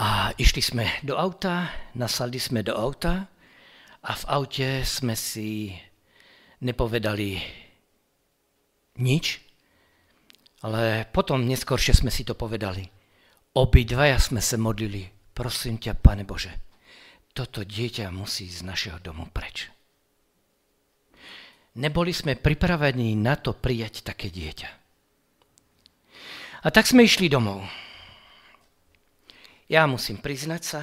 A 0.02 0.34
išli 0.42 0.62
sme 0.66 0.86
do 1.06 1.14
auta, 1.14 1.70
nasadli 1.94 2.42
sme 2.42 2.66
do 2.66 2.74
auta 2.74 3.30
a 4.02 4.12
v 4.18 4.24
aute 4.26 4.82
sme 4.82 5.14
si 5.14 5.70
nepovedali 6.66 7.38
nič, 8.98 9.38
ale 10.66 11.06
potom 11.14 11.46
neskôršie 11.46 11.94
sme 11.94 12.10
si 12.10 12.26
to 12.26 12.34
povedali. 12.34 12.90
Obidvaja 13.54 14.18
sme 14.18 14.42
sa 14.42 14.58
modlili, 14.58 15.06
prosím 15.38 15.78
ťa, 15.78 15.94
Pane 16.02 16.26
Bože, 16.26 16.71
toto 17.32 17.64
dieťa 17.64 18.12
musí 18.12 18.48
z 18.48 18.64
našeho 18.64 19.00
domu 19.00 19.28
preč. 19.32 19.72
Neboli 21.80 22.12
sme 22.12 22.36
pripravení 22.36 23.16
na 23.16 23.40
to 23.40 23.56
prijať 23.56 24.04
také 24.04 24.28
dieťa. 24.28 24.70
A 26.62 26.68
tak 26.70 26.86
sme 26.86 27.08
išli 27.08 27.32
domov. 27.32 27.64
Ja 29.72 29.88
musím 29.88 30.20
priznať 30.20 30.62
sa, 30.62 30.82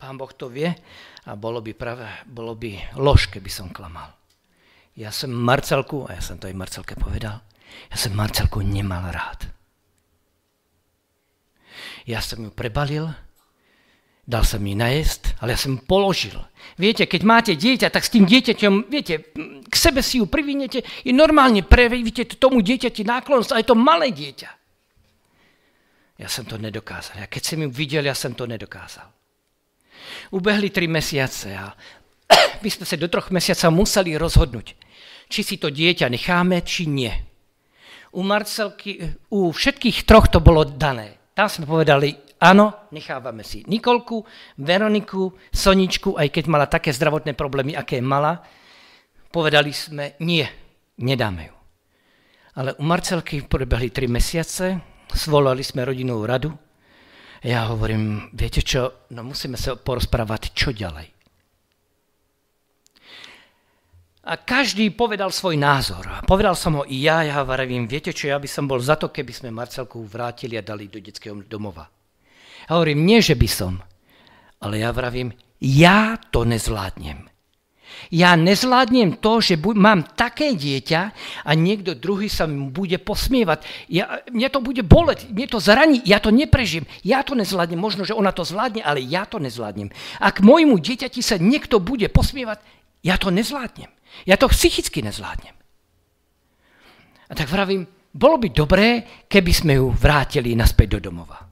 pán 0.00 0.16
Boh 0.16 0.32
to 0.32 0.48
vie, 0.48 0.72
a 1.24 1.30
bolo 1.36 1.60
by, 1.60 1.72
práve, 1.76 2.08
bolo 2.24 2.56
by 2.56 2.96
lož, 2.96 3.28
keby 3.28 3.52
som 3.52 3.68
klamal. 3.68 4.16
Ja 4.96 5.12
som 5.12 5.32
Marcelku, 5.32 6.08
a 6.08 6.16
ja 6.16 6.22
som 6.24 6.40
to 6.40 6.48
aj 6.48 6.56
Marcelke 6.56 6.96
povedal, 6.96 7.44
ja 7.92 7.96
som 7.96 8.16
Marcelku 8.16 8.64
nemal 8.64 9.12
rád. 9.12 9.48
Ja 12.08 12.24
som 12.24 12.44
ju 12.44 12.50
prebalil, 12.52 13.12
Dal 14.24 14.40
som 14.40 14.64
mi 14.64 14.72
najesť, 14.72 15.36
ale 15.44 15.52
ja 15.52 15.60
som 15.60 15.76
položil. 15.76 16.32
Viete, 16.80 17.04
keď 17.04 17.22
máte 17.28 17.52
dieťa, 17.60 17.92
tak 17.92 18.08
s 18.08 18.12
tým 18.16 18.24
dieťaťom, 18.24 18.88
viete, 18.88 19.36
k 19.68 19.74
sebe 19.76 20.00
si 20.00 20.16
ju 20.16 20.24
privinete 20.24 20.80
i 21.04 21.12
normálne 21.12 21.60
prejavíte 21.60 22.40
tomu 22.40 22.64
dieťati 22.64 23.04
náklonnosť, 23.04 23.52
aj 23.52 23.64
to 23.68 23.76
malé 23.76 24.08
dieťa. 24.16 24.50
Ja 26.16 26.28
som 26.32 26.48
to 26.48 26.56
nedokázal. 26.56 27.20
Ja 27.20 27.28
keď 27.28 27.42
som 27.44 27.58
ju 27.60 27.68
videl, 27.68 28.08
ja 28.08 28.16
som 28.16 28.32
to 28.32 28.48
nedokázal. 28.48 29.04
Ubehli 30.32 30.72
tri 30.72 30.88
mesiace 30.88 31.52
a 31.52 31.68
my 32.64 32.68
sme 32.72 32.88
sa 32.88 32.96
do 32.96 33.12
troch 33.12 33.28
mesiacov 33.28 33.76
museli 33.76 34.16
rozhodnúť, 34.16 34.72
či 35.28 35.40
si 35.44 35.60
to 35.60 35.68
dieťa 35.68 36.08
necháme, 36.08 36.64
či 36.64 36.88
nie. 36.88 37.12
U 38.16 38.24
Marcelky, 38.24 39.04
u 39.28 39.52
všetkých 39.52 40.08
troch 40.08 40.32
to 40.32 40.40
bolo 40.40 40.64
dané. 40.64 41.20
Tam 41.36 41.50
sme 41.50 41.68
povedali, 41.68 42.23
Áno, 42.42 42.90
nechávame 42.90 43.46
si 43.46 43.62
Nikolku, 43.70 44.26
Veroniku, 44.58 45.32
Soničku, 45.48 46.18
aj 46.18 46.28
keď 46.34 46.44
mala 46.50 46.66
také 46.66 46.90
zdravotné 46.90 47.32
problémy, 47.38 47.78
aké 47.78 48.02
mala. 48.02 48.42
Povedali 49.30 49.70
sme, 49.70 50.18
nie, 50.20 50.44
nedáme 50.98 51.50
ju. 51.50 51.56
Ale 52.54 52.70
u 52.78 52.84
Marcelky 52.86 53.42
prebehli 53.42 53.90
tri 53.90 54.06
mesiace, 54.06 54.78
svolali 55.10 55.62
sme 55.62 55.86
rodinovú 55.86 56.22
radu. 56.26 56.50
Ja 57.44 57.68
hovorím, 57.68 58.30
viete 58.32 58.62
čo, 58.62 59.06
no 59.10 59.26
musíme 59.26 59.58
sa 59.58 59.76
porozprávať, 59.76 60.54
čo 60.54 60.70
ďalej. 60.70 61.14
A 64.24 64.40
každý 64.40 64.88
povedal 64.88 65.28
svoj 65.28 65.60
názor. 65.60 66.08
Povedal 66.24 66.56
som 66.56 66.80
ho 66.80 66.84
i 66.88 67.04
ja, 67.04 67.20
ja 67.20 67.44
hovorím, 67.44 67.84
viete 67.84 68.08
čo, 68.08 68.32
ja 68.32 68.40
by 68.40 68.48
som 68.48 68.64
bol 68.64 68.80
za 68.80 68.96
to, 68.96 69.12
keby 69.12 69.36
sme 69.36 69.52
Marcelku 69.52 70.00
vrátili 70.08 70.56
a 70.56 70.64
dali 70.64 70.88
do 70.88 70.96
detského 70.96 71.36
domova. 71.44 71.84
Ja 72.64 72.80
hovorím, 72.80 73.04
nie, 73.04 73.20
že 73.20 73.36
by 73.36 73.48
som, 73.48 73.84
ale 74.64 74.80
ja 74.80 74.88
vravím, 74.96 75.36
ja 75.60 76.16
to 76.32 76.48
nezvládnem. 76.48 77.28
Ja 78.10 78.34
nezvládnem 78.34 79.22
to, 79.22 79.38
že 79.38 79.60
mám 79.60 80.16
také 80.16 80.52
dieťa 80.56 81.00
a 81.46 81.50
niekto 81.54 81.94
druhý 81.94 82.26
sa 82.26 82.44
mu 82.44 82.68
bude 82.68 82.98
posmievať. 83.00 83.64
Ja, 83.88 84.24
mne 84.28 84.48
to 84.50 84.60
bude 84.64 84.82
boleť, 84.82 85.30
mne 85.30 85.46
to 85.46 85.62
zraní, 85.62 86.02
ja 86.04 86.18
to 86.18 86.34
neprežijem. 86.34 86.84
Ja 87.06 87.22
to 87.22 87.38
nezvládnem, 87.38 87.78
možno, 87.78 88.02
že 88.02 88.16
ona 88.16 88.34
to 88.34 88.42
zvládne, 88.42 88.82
ale 88.82 89.04
ja 89.04 89.24
to 89.24 89.38
nezvládnem. 89.38 89.92
Ak 90.20 90.42
môjmu 90.42 90.80
dieťati 90.80 91.20
sa 91.22 91.36
niekto 91.38 91.78
bude 91.78 92.08
posmievať, 92.10 92.60
ja 93.04 93.20
to 93.20 93.30
nezvládnem. 93.30 93.92
Ja 94.24 94.36
to 94.40 94.50
psychicky 94.50 95.04
nezvládnem. 95.04 95.54
A 97.24 97.32
tak 97.32 97.48
vravím, 97.48 97.88
bolo 98.14 98.36
by 98.36 98.48
dobré, 98.52 98.88
keby 99.26 99.52
sme 99.52 99.72
ju 99.80 99.90
vrátili 99.90 100.52
naspäť 100.54 100.98
do 100.98 101.10
domova 101.10 101.43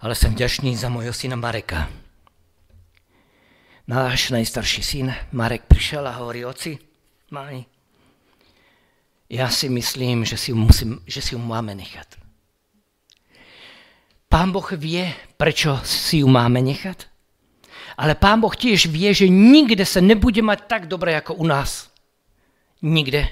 ale 0.00 0.14
som 0.14 0.32
vďačný 0.32 0.76
za 0.76 0.92
môjho 0.92 1.12
syna 1.12 1.36
Mareka. 1.38 1.88
Náš 3.86 4.34
najstarší 4.34 4.82
syn 4.82 5.08
Marek 5.30 5.70
prišiel 5.70 6.02
a 6.04 6.18
hovorí, 6.18 6.42
oci, 6.42 6.74
mami, 7.30 7.62
ja 9.26 9.50
si 9.50 9.66
myslím, 9.66 10.22
že 10.22 10.38
si, 10.38 10.54
musím, 10.54 11.02
že 11.06 11.18
si 11.18 11.34
ju 11.34 11.40
máme 11.42 11.74
nechať. 11.74 12.18
Pán 14.26 14.54
Boh 14.54 14.66
vie, 14.74 15.10
prečo 15.38 15.78
si 15.82 16.22
ju 16.22 16.28
máme 16.30 16.62
nechať, 16.62 17.06
ale 17.98 18.14
Pán 18.14 18.38
Boh 18.38 18.52
tiež 18.54 18.86
vie, 18.86 19.10
že 19.10 19.26
nikde 19.26 19.82
sa 19.82 19.98
nebude 19.98 20.42
mať 20.44 20.70
tak 20.70 20.82
dobre 20.86 21.18
ako 21.18 21.40
u 21.40 21.44
nás. 21.48 21.90
Nikde. 22.84 23.26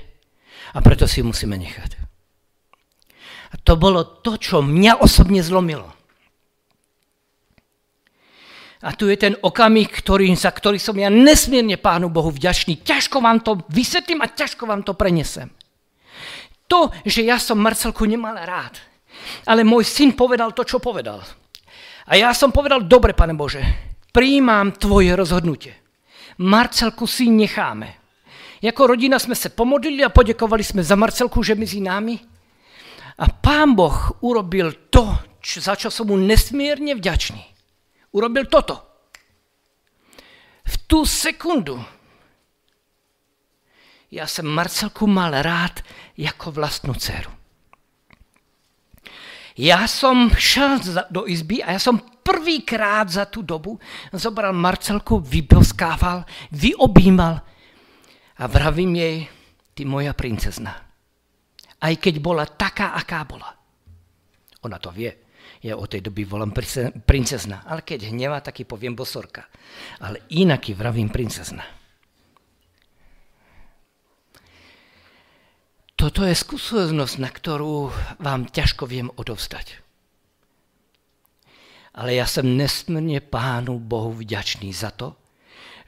A 0.75 0.79
preto 0.83 1.07
si 1.07 1.23
ju 1.23 1.31
musíme 1.31 1.55
nechať. 1.55 1.95
A 3.53 3.55
to 3.63 3.79
bolo 3.79 4.03
to, 4.03 4.35
čo 4.35 4.67
mňa 4.67 4.99
osobne 4.99 5.39
zlomilo. 5.47 5.94
A 8.85 8.93
tu 8.93 9.09
je 9.09 9.17
ten 9.17 9.33
okamih, 9.33 9.89
ktorý, 9.89 10.29
za 10.37 10.53
ktorý 10.53 10.77
som 10.77 10.93
ja 11.01 11.09
nesmierne 11.09 11.81
Pánu 11.81 12.13
Bohu 12.13 12.29
vďačný. 12.29 12.85
Ťažko 12.85 13.17
vám 13.25 13.41
to 13.41 13.65
vysvetlím 13.73 14.21
a 14.21 14.29
ťažko 14.29 14.69
vám 14.69 14.85
to 14.85 14.93
prenesem. 14.93 15.49
To, 16.69 16.93
že 17.01 17.25
ja 17.25 17.41
som 17.41 17.57
Marcelku 17.57 18.05
nemal 18.05 18.37
rád, 18.37 18.77
ale 19.49 19.65
môj 19.65 19.89
syn 19.89 20.13
povedal 20.13 20.53
to, 20.53 20.69
čo 20.69 20.85
povedal. 20.85 21.25
A 22.05 22.13
ja 22.21 22.37
som 22.37 22.53
povedal, 22.53 22.85
dobre, 22.85 23.17
Pane 23.17 23.33
Bože, 23.33 23.65
príjmam 24.13 24.77
tvoje 24.77 25.17
rozhodnutie. 25.17 25.73
Marcelku 26.45 27.09
si 27.09 27.33
necháme. 27.33 28.05
Jako 28.61 28.85
rodina 28.85 29.17
sme 29.17 29.33
sa 29.33 29.49
pomodlili 29.49 30.05
a 30.05 30.13
podekovali 30.13 30.61
sme 30.61 30.85
za 30.85 30.93
Marcelku, 30.93 31.41
že 31.41 31.57
medzi 31.57 31.81
nami. 31.81 32.21
A 33.17 33.33
Pán 33.33 33.73
Boh 33.73 34.21
urobil 34.21 34.93
to, 34.93 35.09
za 35.41 35.73
čo 35.73 35.89
som 35.89 36.13
mu 36.13 36.21
nesmierne 36.21 36.93
vďačný 36.93 37.54
urobil 38.15 38.47
toto. 38.47 38.77
V 40.65 40.75
tú 40.87 41.03
sekundu 41.05 41.77
ja 44.15 44.31
som 44.31 44.47
Marcelku 44.47 45.11
mal 45.11 45.35
rád 45.35 45.83
ako 46.15 46.55
vlastnú 46.55 46.95
dceru. 46.95 47.35
Ja 49.59 49.87
som 49.91 50.31
šel 50.31 50.79
do 51.11 51.27
izby 51.27 51.63
a 51.63 51.75
ja 51.75 51.81
som 51.83 51.99
prvýkrát 51.99 53.11
za 53.11 53.27
tú 53.27 53.43
dobu 53.43 53.79
zobral 54.15 54.55
Marcelku, 54.55 55.19
vyboskával, 55.19 56.27
vyobímal 56.55 57.43
a 58.39 58.45
vravím 58.47 58.99
jej, 58.99 59.17
ty 59.75 59.83
moja 59.83 60.15
princezna. 60.15 60.75
Aj 61.79 61.95
keď 61.99 62.15
bola 62.23 62.47
taká, 62.47 62.95
aká 62.95 63.23
bola. 63.27 63.51
Ona 64.63 64.79
to 64.79 64.95
vie 64.95 65.24
ja 65.65 65.81
od 65.81 65.89
tej 65.89 66.05
doby 66.05 66.29
volám 66.29 66.53
princezna. 67.09 67.65
Ale 67.65 67.81
keď 67.81 68.13
hnevá, 68.13 68.45
tak 68.45 68.61
poviem 68.69 68.93
bosorka. 68.93 69.49
Ale 70.05 70.29
inak 70.37 70.69
vravím 70.77 71.09
princezna. 71.09 71.65
Toto 75.97 76.21
je 76.21 76.37
skúsenosť, 76.37 77.17
na 77.17 77.33
ktorú 77.33 77.89
vám 78.21 78.53
ťažko 78.53 78.85
viem 78.85 79.09
odovzdať. 79.09 79.81
Ale 81.97 82.13
ja 82.13 82.29
som 82.29 82.45
nesmírne 82.45 83.25
Pánu 83.25 83.81
Bohu 83.81 84.13
vďačný 84.13 84.69
za 84.75 84.93
to, 84.93 85.17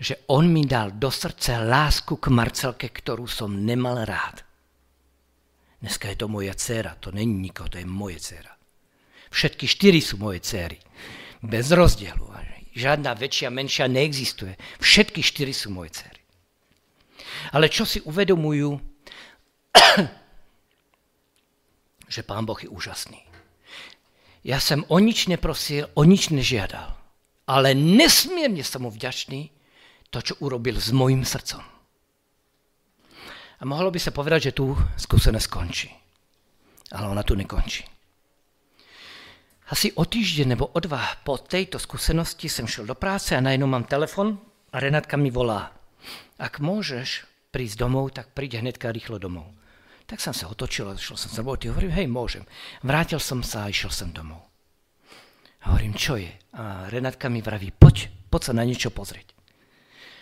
že 0.01 0.25
On 0.33 0.49
mi 0.49 0.65
dal 0.65 0.97
do 0.97 1.12
srdce 1.12 1.61
lásku 1.61 2.17
k 2.17 2.33
Marcelke, 2.33 2.89
ktorú 2.89 3.29
som 3.29 3.53
nemal 3.53 4.09
rád. 4.09 4.41
Dneska 5.85 6.09
je 6.09 6.17
to 6.17 6.33
moja 6.33 6.57
dcera, 6.57 6.97
to 6.97 7.12
není 7.12 7.53
nikoho, 7.53 7.69
to 7.69 7.77
je 7.77 7.85
moje 7.85 8.17
dcera. 8.25 8.56
Všetky 9.31 9.67
štyri 9.67 10.01
sú 10.01 10.17
moje 10.17 10.43
céry. 10.43 10.79
Bez 11.43 11.71
rozdielu. 11.73 12.37
Žiadna 12.77 13.17
väčšia, 13.17 13.49
menšia 13.49 13.89
neexistuje. 13.89 14.53
Všetky 14.85 15.25
štyri 15.25 15.57
sú 15.57 15.73
moje 15.73 15.97
céry. 15.97 16.21
Ale 17.57 17.73
čo 17.73 17.89
si 17.89 18.05
uvedomujú, 18.05 18.77
že 22.12 22.21
Pán 22.21 22.45
Boh 22.45 22.61
je 22.61 22.69
úžasný. 22.69 23.25
Ja 24.45 24.61
som 24.61 24.85
o 24.93 25.01
nič 25.01 25.25
neprosil, 25.27 25.89
o 25.97 26.05
nič 26.05 26.29
nežiadal. 26.29 26.93
Ale 27.49 27.73
nesmierne 27.73 28.61
som 28.61 28.85
mu 28.85 28.93
vďačný 28.93 29.49
to, 30.12 30.21
čo 30.21 30.37
urobil 30.45 30.77
s 30.77 30.93
mojim 30.93 31.25
srdcom. 31.25 31.65
A 33.57 33.62
mohlo 33.65 33.89
by 33.89 33.97
sa 33.97 34.12
povedať, 34.12 34.53
že 34.53 34.57
tu 34.61 34.77
skúsené 35.01 35.41
skončí. 35.41 35.89
Ale 36.93 37.09
ona 37.09 37.25
tu 37.25 37.33
nekončí. 37.33 37.96
Asi 39.67 39.91
o 39.99 40.07
týždeň 40.07 40.55
nebo 40.55 40.71
o 40.71 40.79
dva 40.79 41.03
po 41.27 41.43
tejto 41.43 41.83
skúsenosti 41.83 42.47
som 42.47 42.71
šiel 42.71 42.87
do 42.87 42.95
práce 42.95 43.35
a 43.35 43.43
najednou 43.43 43.67
mám 43.67 43.83
telefon 43.83 44.39
a 44.71 44.79
Renátka 44.79 45.19
mi 45.19 45.35
volá. 45.35 45.75
Ak 46.39 46.63
môžeš 46.63 47.27
prísť 47.51 47.83
domov, 47.83 48.15
tak 48.15 48.31
príď 48.31 48.63
hnedka 48.63 48.95
rýchlo 48.95 49.19
domov. 49.19 49.51
Tak 50.07 50.23
som 50.23 50.31
sa 50.31 50.47
otočil 50.47 50.87
a 50.87 50.95
šiel 50.95 51.19
som 51.19 51.35
sa 51.35 51.43
roboty. 51.43 51.67
Hovorím, 51.67 51.99
hej, 51.99 52.07
môžem. 52.07 52.47
Vrátil 52.87 53.19
som 53.19 53.43
sa 53.43 53.67
a 53.67 53.71
išiel 53.75 53.91
som 53.91 54.15
domov. 54.15 54.39
Hovorím, 55.67 55.99
čo 55.99 56.15
je? 56.15 56.31
A 56.55 56.87
Renátka 56.87 57.27
mi 57.27 57.43
vraví, 57.43 57.75
poď, 57.75 58.07
poď 58.31 58.43
sa 58.47 58.53
na 58.55 58.63
niečo 58.63 58.95
pozrieť. 58.95 59.35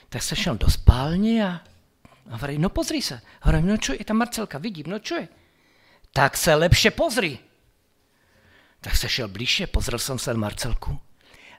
Tak 0.08 0.24
sa 0.24 0.32
šiel 0.32 0.56
do 0.56 0.72
spálne 0.72 1.44
a, 1.44 1.60
a 1.60 2.32
hovorím, 2.40 2.64
no 2.64 2.72
pozri 2.72 3.04
sa. 3.04 3.20
Hovorím, 3.44 3.68
no 3.68 3.76
čo 3.76 3.92
je, 3.92 4.00
tam 4.08 4.24
Marcelka, 4.24 4.56
vidím, 4.56 4.88
no 4.88 5.04
čo 5.04 5.20
je? 5.20 5.28
Tak 6.16 6.32
sa 6.32 6.56
lepšie 6.56 6.96
pozri. 6.96 7.36
Tak 8.84 9.00
sa 9.00 9.08
šiel 9.08 9.32
bližšie, 9.32 9.72
pozrel 9.72 9.96
som 9.96 10.20
sa 10.20 10.36
na 10.36 10.44
Marcelku. 10.44 10.92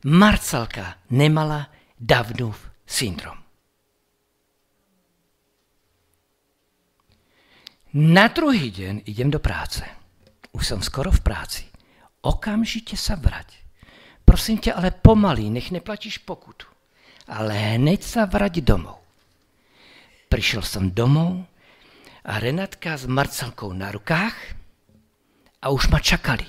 Marcelka 0.05 1.01
nemala 1.09 1.73
Davnov 1.97 2.53
syndrom. 2.85 3.41
Na 7.97 8.29
druhý 8.29 8.69
deň 8.69 9.09
idem 9.09 9.33
do 9.33 9.41
práce. 9.41 9.81
Už 10.53 10.61
som 10.61 10.79
skoro 10.85 11.09
v 11.09 11.25
práci. 11.25 11.65
Okamžite 12.21 12.93
sa 12.93 13.17
vrať. 13.17 13.57
Prosím 14.21 14.61
ťa, 14.61 14.77
ale 14.77 14.93
pomaly, 14.93 15.49
nech 15.49 15.73
neplatíš 15.73 16.21
pokutu. 16.21 16.69
Ale 17.25 17.81
hneď 17.81 18.05
sa 18.05 18.29
vrať 18.29 18.61
domov. 18.61 19.01
Prišiel 20.29 20.61
som 20.61 20.93
domov 20.93 21.41
a 22.21 22.38
Renatka 22.38 22.93
s 22.99 23.09
Marcelkou 23.09 23.73
na 23.73 23.89
rukách 23.89 24.35
a 25.63 25.73
už 25.73 25.89
ma 25.89 25.97
čakali. 25.97 26.45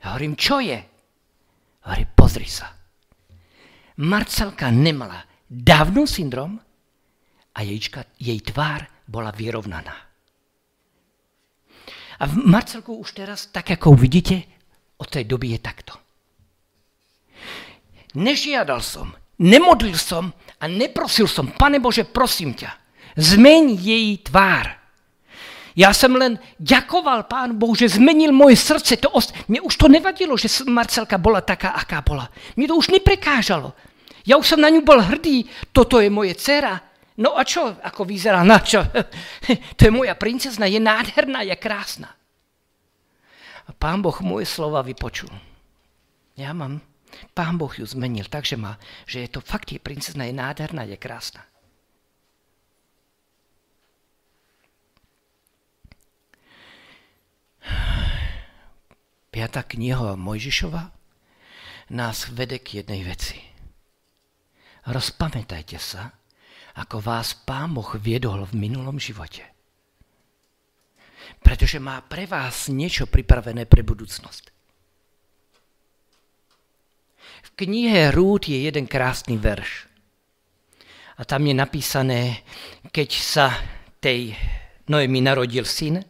Ja 0.00 0.16
hovorím, 0.16 0.34
čo 0.36 0.64
je? 0.64 0.80
Hovorí, 1.84 2.04
pozri 2.16 2.48
sa. 2.48 2.72
Marcelka 4.00 4.72
nemala 4.72 5.20
dávnu 5.44 6.08
syndrom 6.08 6.56
a 7.52 7.58
jejíčka, 7.60 8.08
jej 8.16 8.40
tvár 8.40 8.88
bola 9.04 9.28
vyrovnaná. 9.28 9.92
A 12.20 12.24
v 12.28 12.34
Marcelku 12.48 12.96
už 13.00 13.16
teraz, 13.16 13.48
tak 13.52 13.72
ako 13.76 13.96
vidíte, 13.96 14.44
od 15.00 15.08
tej 15.08 15.24
doby 15.24 15.56
je 15.56 15.60
takto. 15.60 15.92
Nežiadal 18.16 18.80
som, 18.84 19.12
nemodlil 19.40 19.96
som 19.96 20.32
a 20.60 20.64
neprosil 20.68 21.28
som, 21.28 21.52
Pane 21.52 21.80
Bože, 21.80 22.04
prosím 22.08 22.56
ťa, 22.56 22.72
zmeň 23.16 23.64
jej 23.76 24.20
tvár. 24.20 24.79
Ja 25.78 25.94
som 25.94 26.18
len 26.18 26.38
ďakoval 26.58 27.30
Pánu 27.30 27.54
Bohu, 27.54 27.78
že 27.78 27.90
zmenil 27.94 28.34
moje 28.34 28.58
srdce. 28.58 28.98
To 29.06 29.14
ost... 29.14 29.30
Mne 29.46 29.62
už 29.62 29.74
to 29.78 29.86
nevadilo, 29.86 30.34
že 30.34 30.50
Marcelka 30.66 31.18
bola 31.18 31.42
taká, 31.42 31.74
aká 31.78 32.02
bola. 32.02 32.26
Mne 32.58 32.70
to 32.70 32.78
už 32.78 32.90
neprekážalo. 32.90 33.74
Ja 34.26 34.36
už 34.36 34.56
som 34.56 34.60
na 34.60 34.68
ňu 34.68 34.82
bol 34.82 34.98
hrdý. 34.98 35.46
Toto 35.70 36.02
je 36.02 36.10
moje 36.10 36.34
dcera. 36.34 36.78
No 37.20 37.36
a 37.36 37.44
čo? 37.46 37.76
Ako 37.80 38.02
vyzerá? 38.02 38.42
Na 38.42 38.58
čo? 38.60 38.82
to 39.76 39.80
je 39.86 39.92
moja 39.92 40.16
princezna. 40.16 40.66
Je 40.66 40.82
nádherná, 40.82 41.46
je 41.46 41.54
krásna. 41.54 42.10
A 43.68 43.70
Pán 43.76 44.02
Boh 44.02 44.16
moje 44.26 44.50
slova 44.50 44.82
vypočul. 44.82 45.30
Ja 46.34 46.50
mám. 46.56 46.82
Pán 47.34 47.58
Boh 47.58 47.70
ju 47.70 47.84
zmenil 47.86 48.26
tak, 48.30 48.46
že, 48.46 48.56
má, 48.56 48.78
že 49.04 49.26
je 49.26 49.30
to 49.30 49.42
fakt, 49.42 49.74
je 49.74 49.82
princezna, 49.82 50.30
je 50.30 50.34
nádherná, 50.34 50.86
je 50.86 50.96
krásna. 50.96 51.42
Piatá 59.30 59.62
kniha 59.62 60.18
Mojžišova 60.18 60.90
nás 61.94 62.26
vede 62.34 62.58
k 62.58 62.82
jednej 62.82 63.06
veci. 63.06 63.38
Rozpamätajte 64.90 65.78
sa, 65.78 66.10
ako 66.82 66.98
vás 66.98 67.38
Pán 67.46 67.70
Boh 67.70 67.94
viedol 68.02 68.42
v 68.50 68.58
minulom 68.58 68.98
živote. 68.98 69.46
Pretože 71.46 71.78
má 71.78 72.02
pre 72.02 72.26
vás 72.26 72.66
niečo 72.74 73.06
pripravené 73.06 73.70
pre 73.70 73.86
budúcnosť. 73.86 74.50
V 77.40 77.48
knihe 77.54 78.10
Rúd 78.10 78.50
je 78.50 78.66
jeden 78.66 78.90
krásny 78.90 79.38
verš. 79.38 79.86
A 81.18 81.22
tam 81.22 81.46
je 81.46 81.54
napísané, 81.54 82.42
keď 82.90 83.10
sa 83.14 83.46
tej 84.02 84.34
Noemi 84.90 85.22
narodil 85.22 85.62
syn 85.62 86.02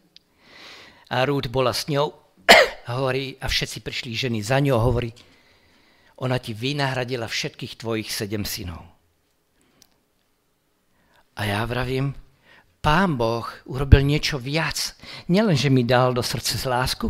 a 1.05 1.21
Rúd 1.21 1.53
bola 1.53 1.69
s 1.69 1.85
ňou, 1.85 2.20
hovorí, 2.89 3.37
a 3.37 3.45
všetci 3.45 3.85
prišli 3.85 4.11
ženy 4.15 4.39
za 4.41 4.57
ňou 4.57 4.79
hovorí, 4.81 5.13
ona 6.21 6.37
ti 6.37 6.53
vynahradila 6.53 7.25
všetkých 7.25 7.77
tvojich 7.81 8.09
sedem 8.13 8.45
synov. 8.45 8.81
A 11.37 11.49
ja 11.49 11.65
vravím, 11.65 12.13
pán 12.81 13.17
Boh 13.17 13.49
urobil 13.65 14.05
niečo 14.05 14.37
viac. 14.37 14.93
Nielen, 15.29 15.57
že 15.57 15.73
mi 15.73 15.81
dal 15.81 16.13
do 16.13 16.21
srdce 16.21 16.61
z 16.61 16.65
lásku, 16.69 17.09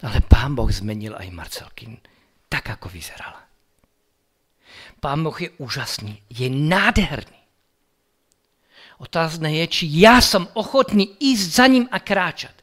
ale 0.00 0.24
pán 0.24 0.56
Boh 0.56 0.68
zmenil 0.72 1.12
aj 1.12 1.28
Marcelkin, 1.28 2.00
tak 2.48 2.72
ako 2.72 2.88
vyzerala. 2.88 3.44
Pán 5.00 5.20
Boh 5.20 5.36
je 5.36 5.52
úžasný, 5.60 6.24
je 6.32 6.48
nádherný. 6.48 7.40
Otázne 9.00 9.56
je, 9.64 9.64
či 9.68 9.84
ja 9.88 10.20
som 10.20 10.48
ochotný 10.52 11.16
ísť 11.20 11.46
za 11.48 11.66
ním 11.68 11.88
a 11.88 12.00
kráčať 12.00 12.59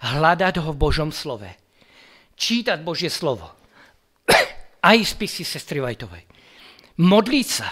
hľadať 0.00 0.64
ho 0.64 0.72
v 0.72 0.80
Božom 0.80 1.10
slove. 1.12 1.48
Čítať 2.36 2.80
Božie 2.80 3.12
slovo. 3.12 3.52
Aj 4.90 4.96
spisy 4.96 5.44
sestry 5.44 5.80
Vajtovej. 5.80 6.24
modliť 7.00 7.48
sa 7.48 7.68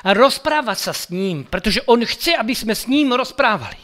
a 0.00 0.16
rozprávať 0.16 0.78
sa 0.80 0.92
s 0.96 1.12
ním, 1.12 1.44
pretože 1.44 1.84
on 1.84 2.00
chce, 2.00 2.32
aby 2.32 2.56
sme 2.56 2.72
s 2.72 2.88
ním 2.88 3.12
rozprávali. 3.12 3.78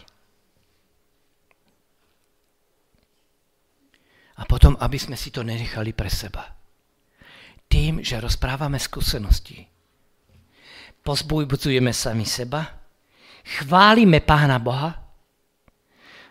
A 4.36 4.42
potom, 4.44 4.76
aby 4.80 4.96
sme 5.00 5.16
si 5.16 5.32
to 5.32 5.44
nenechali 5.44 5.92
pre 5.92 6.08
seba. 6.12 6.44
Tým, 7.68 8.04
že 8.04 8.20
rozprávame 8.20 8.80
skúsenosti. 8.80 9.64
Pozbujbuzujeme 11.00 11.92
sami 11.92 12.26
seba, 12.26 12.64
chválime 13.44 14.20
Pána 14.20 14.58
Boha 14.58 15.05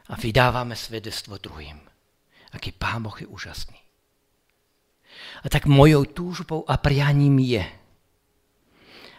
a 0.10 0.14
vydávame 0.16 0.78
svedectvo 0.78 1.42
druhým. 1.42 1.82
Aký 2.54 2.72
Pán 2.72 3.04
Boh 3.04 3.16
je 3.18 3.28
úžasný. 3.28 3.80
A 5.44 5.48
tak 5.48 5.66
mojou 5.66 6.06
túžbou 6.06 6.64
a 6.68 6.76
prianím 6.80 7.40
je, 7.40 7.66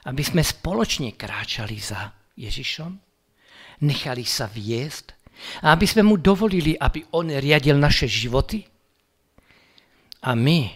aby 0.07 0.23
sme 0.23 0.45
spoločne 0.45 1.17
kráčali 1.19 1.77
za 1.81 2.13
Ježišom, 2.37 2.93
nechali 3.83 4.25
sa 4.25 4.47
viesť 4.47 5.17
a 5.65 5.77
aby 5.77 5.85
sme 5.89 6.07
mu 6.07 6.17
dovolili, 6.17 6.77
aby 6.77 7.05
on 7.17 7.29
riadil 7.29 7.77
naše 7.77 8.09
životy 8.09 8.65
a 10.25 10.33
my 10.33 10.71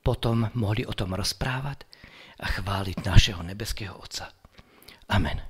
potom 0.00 0.48
mohli 0.56 0.82
o 0.82 0.96
tom 0.96 1.14
rozprávať 1.14 1.86
a 2.40 2.46
chváliť 2.48 2.96
našeho 3.04 3.42
nebeského 3.44 3.94
Otca. 3.94 4.32
Amen. 5.12 5.49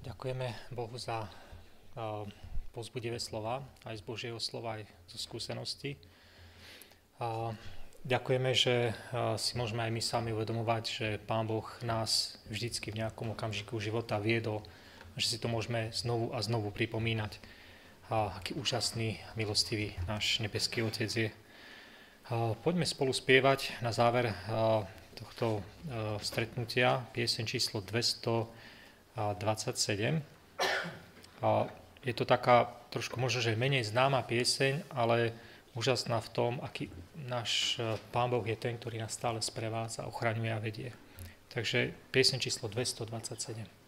Ďakujeme 0.00 0.72
Bohu 0.72 0.96
za 0.96 1.28
uh, 1.28 2.24
pozbudivé 2.72 3.20
slova, 3.20 3.60
aj 3.84 4.00
z 4.00 4.02
Božieho 4.08 4.40
slova, 4.40 4.80
aj 4.80 4.88
zo 5.12 5.20
skúsenosti. 5.20 6.00
Uh, 7.20 7.52
ďakujeme, 8.08 8.56
že 8.56 8.96
uh, 8.96 9.36
si 9.36 9.60
môžeme 9.60 9.84
aj 9.84 9.92
my 9.92 10.00
sami 10.00 10.32
uvedomovať, 10.32 10.84
že 10.88 11.06
Pán 11.20 11.44
Boh 11.44 11.68
nás 11.84 12.40
vždycky 12.48 12.96
v 12.96 13.04
nejakom 13.04 13.36
okamžiku 13.36 13.76
života 13.76 14.16
viedol, 14.16 14.64
že 15.20 15.36
si 15.36 15.36
to 15.36 15.52
môžeme 15.52 15.92
znovu 15.92 16.32
a 16.32 16.40
znovu 16.40 16.72
pripomínať. 16.72 17.36
A 18.08 18.40
aký 18.40 18.56
úžasný, 18.56 19.20
milostivý 19.36 20.00
náš 20.08 20.40
nebeský 20.40 20.80
Otec 20.80 21.12
je. 21.12 21.28
Poďme 22.64 22.88
spolu 22.88 23.12
spievať 23.12 23.84
na 23.84 23.92
záver 23.92 24.32
tohto 25.12 25.60
stretnutia 26.24 27.04
pieseň 27.12 27.44
číslo 27.44 27.84
200 27.84 28.48
27. 29.36 30.22
A 31.40 31.68
je 32.04 32.14
to 32.16 32.24
taká 32.24 32.68
trošku 32.92 33.20
možno, 33.20 33.40
že 33.44 33.56
menej 33.56 33.86
známa 33.86 34.24
pieseň, 34.24 34.88
ale 34.92 35.32
úžasná 35.76 36.18
v 36.20 36.32
tom, 36.32 36.52
aký 36.60 36.90
náš 37.28 37.78
e, 37.78 37.96
Pán 38.10 38.32
Boh 38.32 38.42
je 38.42 38.56
ten, 38.58 38.74
ktorý 38.74 38.98
nás 38.98 39.14
stále 39.14 39.38
sprevádza, 39.38 40.08
ochraňuje 40.08 40.50
a 40.50 40.58
vedie. 40.58 40.90
Takže 41.50 41.94
pieseň 42.10 42.38
číslo 42.42 42.66
227. 42.66 43.79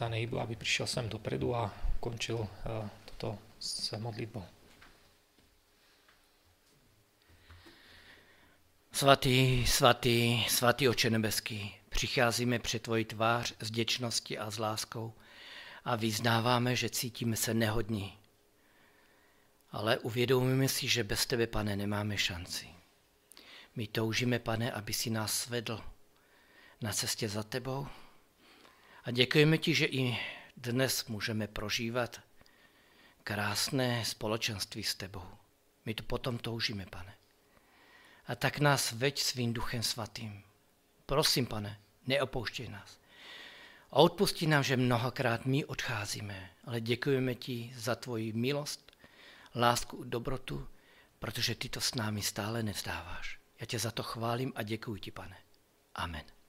brata 0.00 0.08
Nejbu, 0.08 0.40
aby 0.40 0.56
prišiel 0.56 0.86
sem 0.86 1.08
dopredu 1.08 1.54
a 1.54 1.74
končil 2.00 2.36
uh, 2.36 2.48
toto 3.04 3.38
s 3.58 3.92
modlitbou. 3.98 4.44
Svatý, 8.92 9.66
svatý, 9.66 10.44
svatý 10.48 10.88
oče 10.88 11.10
nebeský, 11.10 11.74
přicházíme 11.88 12.58
před 12.58 12.82
tvoji 12.82 13.04
tvář 13.04 13.54
s 13.60 13.70
děčností 13.70 14.38
a 14.38 14.50
s 14.50 14.58
láskou 14.58 15.12
a 15.84 15.96
vyznáváme, 15.96 16.76
že 16.76 16.90
cítíme 16.90 17.36
se 17.36 17.54
nehodní. 17.54 18.18
Ale 19.72 19.98
uvědomíme 19.98 20.68
si, 20.68 20.88
že 20.88 21.04
bez 21.04 21.26
tebe, 21.26 21.46
pane, 21.46 21.76
nemáme 21.76 22.16
šanci. 22.18 22.66
My 23.76 23.86
toužíme, 23.86 24.38
pane, 24.38 24.72
aby 24.72 24.92
si 24.92 25.10
nás 25.10 25.32
svedl 25.32 25.80
na 26.80 26.92
cestě 26.92 27.28
za 27.28 27.42
tebou, 27.42 27.86
a 29.10 29.12
děkujeme 29.12 29.58
ti, 29.58 29.74
že 29.74 29.86
i 29.86 30.18
dnes 30.56 31.06
můžeme 31.06 31.46
prožívat 31.46 32.20
krásné 33.24 34.04
společenství 34.04 34.84
s 34.84 34.94
tebou. 34.94 35.24
My 35.84 35.94
to 35.94 36.02
potom 36.02 36.38
toužíme, 36.38 36.86
pane. 36.86 37.14
A 38.26 38.34
tak 38.34 38.58
nás 38.58 38.92
veď 38.92 39.20
svým 39.20 39.52
duchem 39.52 39.82
svatým. 39.82 40.42
Prosím, 41.06 41.46
pane, 41.46 41.80
neopouštěj 42.06 42.68
nás. 42.68 42.98
A 43.90 43.96
odpustí 43.96 44.46
nám, 44.46 44.62
že 44.62 44.76
mnohokrát 44.76 45.46
my 45.46 45.64
odcházíme, 45.64 46.50
ale 46.64 46.80
děkujeme 46.80 47.34
ti 47.34 47.72
za 47.76 47.94
tvoji 47.94 48.32
milost, 48.32 48.92
lásku, 49.54 50.04
dobrotu, 50.04 50.68
protože 51.18 51.54
ty 51.54 51.68
to 51.68 51.80
s 51.80 51.94
námi 51.94 52.22
stále 52.22 52.62
nevzdáváš. 52.62 53.38
Já 53.60 53.66
tě 53.66 53.78
za 53.78 53.90
to 53.90 54.02
chválím 54.02 54.52
a 54.54 54.62
děkuji 54.62 54.96
ti, 54.96 55.10
pane. 55.10 55.36
Amen. 55.94 56.39